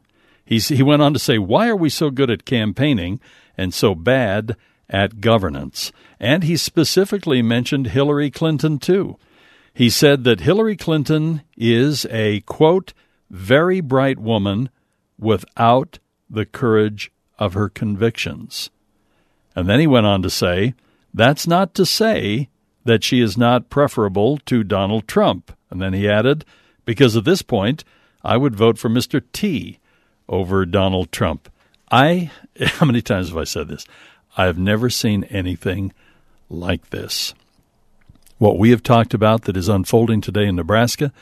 He's, 0.45 0.69
he 0.69 0.83
went 0.83 1.03
on 1.03 1.13
to 1.13 1.19
say, 1.19 1.39
Why 1.39 1.69
are 1.69 1.77
we 1.77 1.91
so 1.91 2.11
good 2.11 2.31
at 2.31 2.47
campaigning 2.47 3.21
and 3.57 3.75
so 3.75 3.95
bad 3.95 4.57
at 4.89 5.21
governance? 5.21 5.93
And 6.19 6.43
he 6.43 6.57
specifically 6.57 7.43
mentioned 7.43 7.89
Hillary 7.89 8.31
Clinton, 8.31 8.79
too. 8.79 9.19
He 9.79 9.91
said 9.91 10.25
that 10.25 10.41
Hillary 10.41 10.77
Clinton 10.77 11.43
is 11.57 12.05
a, 12.11 12.41
quote, 12.41 12.95
very 13.31 13.81
bright 13.81 14.19
woman 14.19 14.71
without 15.21 16.01
the 16.29 16.45
courage 16.45 17.13
of 17.39 17.55
her 17.55 17.69
convictions. 17.69 18.71
And 19.55 19.69
then 19.69 19.79
he 19.79 19.87
went 19.87 20.07
on 20.07 20.21
to 20.23 20.31
say, 20.31 20.75
that's 21.15 21.47
not 21.47 21.75
to 21.75 21.87
say 21.87 22.49
that 22.87 23.05
she 23.05 23.21
is 23.21 23.39
not 23.39 23.71
preferable 23.71 24.39
to 24.47 24.65
Donald 24.65 25.07
Trump. 25.07 25.53
And 25.71 25.81
then 25.81 25.93
he 25.93 26.09
added, 26.09 26.45
because 26.85 27.17
at 27.17 27.25
this 27.25 27.43
point, 27.43 27.85
I 28.25 28.37
would 28.37 28.57
vote 28.57 28.79
for 28.79 28.89
Mr. 28.89 29.23
T 29.33 29.79
over 30.29 30.67
Donald 30.67 31.13
Trump. 31.13 31.49
I, 31.89 32.33
how 32.61 32.85
many 32.85 33.01
times 33.01 33.29
have 33.29 33.39
I 33.39 33.45
said 33.45 33.69
this? 33.69 33.87
I 34.37 34.47
have 34.47 34.59
never 34.59 34.91
seen 34.91 35.23
anything 35.23 35.93
like 36.49 36.91
this. 36.91 37.33
What 38.39 38.57
we 38.57 38.71
have 38.71 38.85
talked 38.85 39.15
about 39.15 39.43
that 39.43 39.57
is 39.57 39.69
unfolding 39.69 40.21
today 40.21 40.47
in 40.47 40.55
Nebraska 40.55 41.13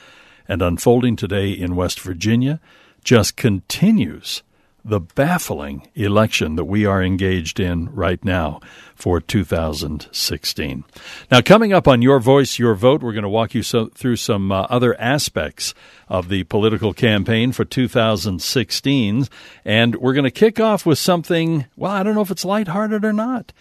and 0.46 0.60
unfolding 0.60 1.16
today 1.16 1.50
in 1.50 1.74
West 1.74 1.98
Virginia 1.98 2.60
just 3.04 3.36
continues 3.36 4.42
the 4.84 5.00
baffling 5.00 5.88
election 5.94 6.56
that 6.56 6.66
we 6.66 6.84
are 6.84 7.02
engaged 7.02 7.58
in 7.58 7.92
right 7.94 8.22
now 8.22 8.60
for 8.94 9.18
2016. 9.18 10.84
Now, 11.30 11.40
coming 11.40 11.72
up 11.72 11.88
on 11.88 12.02
Your 12.02 12.20
Voice, 12.20 12.58
Your 12.58 12.74
Vote, 12.74 13.02
we're 13.02 13.12
going 13.12 13.22
to 13.22 13.28
walk 13.30 13.54
you 13.54 13.62
so, 13.62 13.86
through 13.86 14.16
some 14.16 14.52
uh, 14.52 14.66
other 14.68 14.94
aspects 15.00 15.74
of 16.08 16.28
the 16.28 16.44
political 16.44 16.92
campaign 16.92 17.50
for 17.50 17.64
2016. 17.64 19.26
And 19.64 19.96
we're 19.96 20.14
going 20.14 20.24
to 20.24 20.30
kick 20.30 20.60
off 20.60 20.84
with 20.84 20.98
something, 20.98 21.64
well, 21.76 21.92
I 21.92 22.02
don't 22.02 22.14
know 22.14 22.20
if 22.20 22.30
it's 22.30 22.44
lighthearted 22.44 23.04
or 23.06 23.12
not. 23.14 23.52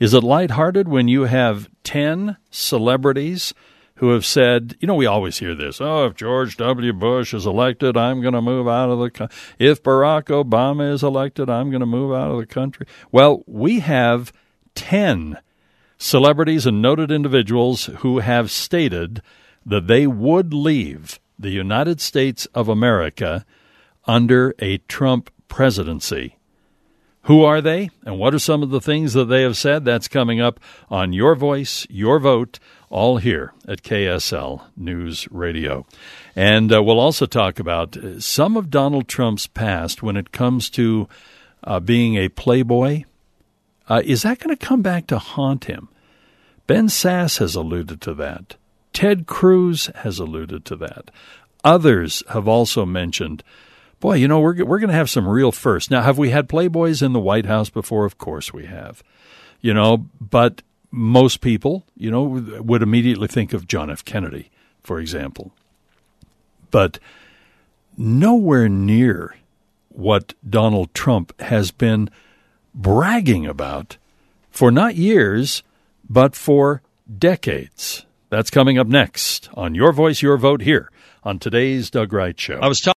Is 0.00 0.14
it 0.14 0.24
lighthearted 0.24 0.88
when 0.88 1.06
you 1.06 1.24
have 1.24 1.68
10 1.84 2.38
celebrities 2.50 3.54
who 3.96 4.12
have 4.12 4.24
said, 4.24 4.74
you 4.80 4.88
know, 4.88 4.94
we 4.94 5.04
always 5.04 5.38
hear 5.38 5.54
this. 5.54 5.78
Oh, 5.78 6.06
if 6.06 6.14
George 6.14 6.56
W. 6.56 6.90
Bush 6.94 7.34
is 7.34 7.44
elected, 7.44 7.98
I'm 7.98 8.22
going 8.22 8.32
to 8.32 8.40
move 8.40 8.66
out 8.66 8.88
of 8.88 8.98
the. 8.98 9.10
Co- 9.10 9.28
if 9.58 9.82
Barack 9.82 10.28
Obama 10.28 10.90
is 10.90 11.02
elected, 11.02 11.50
I'm 11.50 11.68
going 11.68 11.80
to 11.80 11.86
move 11.86 12.14
out 12.14 12.30
of 12.30 12.38
the 12.38 12.46
country. 12.46 12.86
Well, 13.12 13.44
we 13.46 13.80
have 13.80 14.32
ten 14.74 15.36
celebrities 15.98 16.64
and 16.64 16.80
noted 16.80 17.10
individuals 17.10 17.90
who 17.98 18.20
have 18.20 18.50
stated 18.50 19.20
that 19.66 19.86
they 19.86 20.06
would 20.06 20.54
leave 20.54 21.20
the 21.38 21.50
United 21.50 22.00
States 22.00 22.46
of 22.54 22.70
America 22.70 23.44
under 24.06 24.54
a 24.60 24.78
Trump 24.78 25.30
presidency. 25.48 26.38
Who 27.24 27.44
are 27.44 27.60
they, 27.60 27.90
and 28.04 28.18
what 28.18 28.34
are 28.34 28.38
some 28.38 28.62
of 28.62 28.70
the 28.70 28.80
things 28.80 29.12
that 29.12 29.26
they 29.26 29.42
have 29.42 29.56
said? 29.56 29.84
That's 29.84 30.08
coming 30.08 30.40
up 30.40 30.58
on 30.88 31.12
Your 31.12 31.34
Voice, 31.34 31.86
Your 31.90 32.18
Vote 32.18 32.58
all 32.88 33.18
here 33.18 33.52
at 33.68 33.82
KSL 33.82 34.62
News 34.76 35.28
Radio. 35.30 35.86
And 36.34 36.72
uh, 36.72 36.82
we'll 36.82 36.98
also 36.98 37.26
talk 37.26 37.60
about 37.60 37.96
uh, 37.96 38.20
some 38.20 38.56
of 38.56 38.70
Donald 38.70 39.06
Trump's 39.06 39.46
past 39.46 40.02
when 40.02 40.16
it 40.16 40.32
comes 40.32 40.68
to 40.70 41.08
uh, 41.64 41.80
being 41.80 42.16
a 42.16 42.28
playboy, 42.28 43.04
Uh, 43.88 44.02
is 44.04 44.22
that 44.22 44.38
going 44.38 44.56
to 44.56 44.66
come 44.66 44.82
back 44.82 45.06
to 45.08 45.18
haunt 45.18 45.64
him? 45.64 45.88
Ben 46.66 46.86
Sasse 46.86 47.38
has 47.38 47.56
alluded 47.56 48.00
to 48.02 48.14
that. 48.14 48.56
Ted 48.92 49.26
Cruz 49.26 49.90
has 49.96 50.20
alluded 50.20 50.64
to 50.66 50.76
that. 50.76 51.10
Others 51.64 52.22
have 52.28 52.46
also 52.46 52.86
mentioned, 52.86 53.42
boy, 54.00 54.14
you 54.14 54.26
know, 54.26 54.40
we're, 54.40 54.64
we're 54.64 54.78
going 54.78 54.88
to 54.88 54.94
have 54.94 55.10
some 55.10 55.28
real 55.28 55.52
firsts. 55.52 55.90
Now, 55.90 56.02
have 56.02 56.18
we 56.18 56.30
had 56.30 56.48
Playboys 56.48 57.02
in 57.02 57.12
the 57.12 57.20
White 57.20 57.46
House 57.46 57.70
before? 57.70 58.04
Of 58.04 58.18
course 58.18 58.52
we 58.52 58.66
have. 58.66 59.02
You 59.60 59.74
know, 59.74 60.06
but 60.20 60.62
most 60.90 61.40
people, 61.40 61.84
you 61.96 62.10
know, 62.10 62.22
would 62.22 62.82
immediately 62.82 63.28
think 63.28 63.52
of 63.52 63.68
John 63.68 63.90
F. 63.90 64.04
Kennedy, 64.04 64.50
for 64.82 64.98
example. 64.98 65.52
But 66.70 66.98
nowhere 67.96 68.68
near 68.68 69.36
what 69.90 70.34
Donald 70.48 70.94
Trump 70.94 71.38
has 71.40 71.70
been 71.70 72.08
bragging 72.74 73.46
about 73.46 73.98
for 74.50 74.70
not 74.70 74.96
years, 74.96 75.62
but 76.08 76.34
for 76.34 76.82
decades. 77.18 78.06
That's 78.30 78.50
coming 78.50 78.78
up 78.78 78.86
next 78.86 79.50
on 79.54 79.74
Your 79.74 79.92
Voice, 79.92 80.22
Your 80.22 80.36
Vote 80.36 80.62
here 80.62 80.90
on 81.24 81.38
today's 81.38 81.90
Doug 81.90 82.12
Wright 82.12 82.38
Show. 82.38 82.60
I 82.60 82.68
was 82.68 82.80
talking 82.80 82.94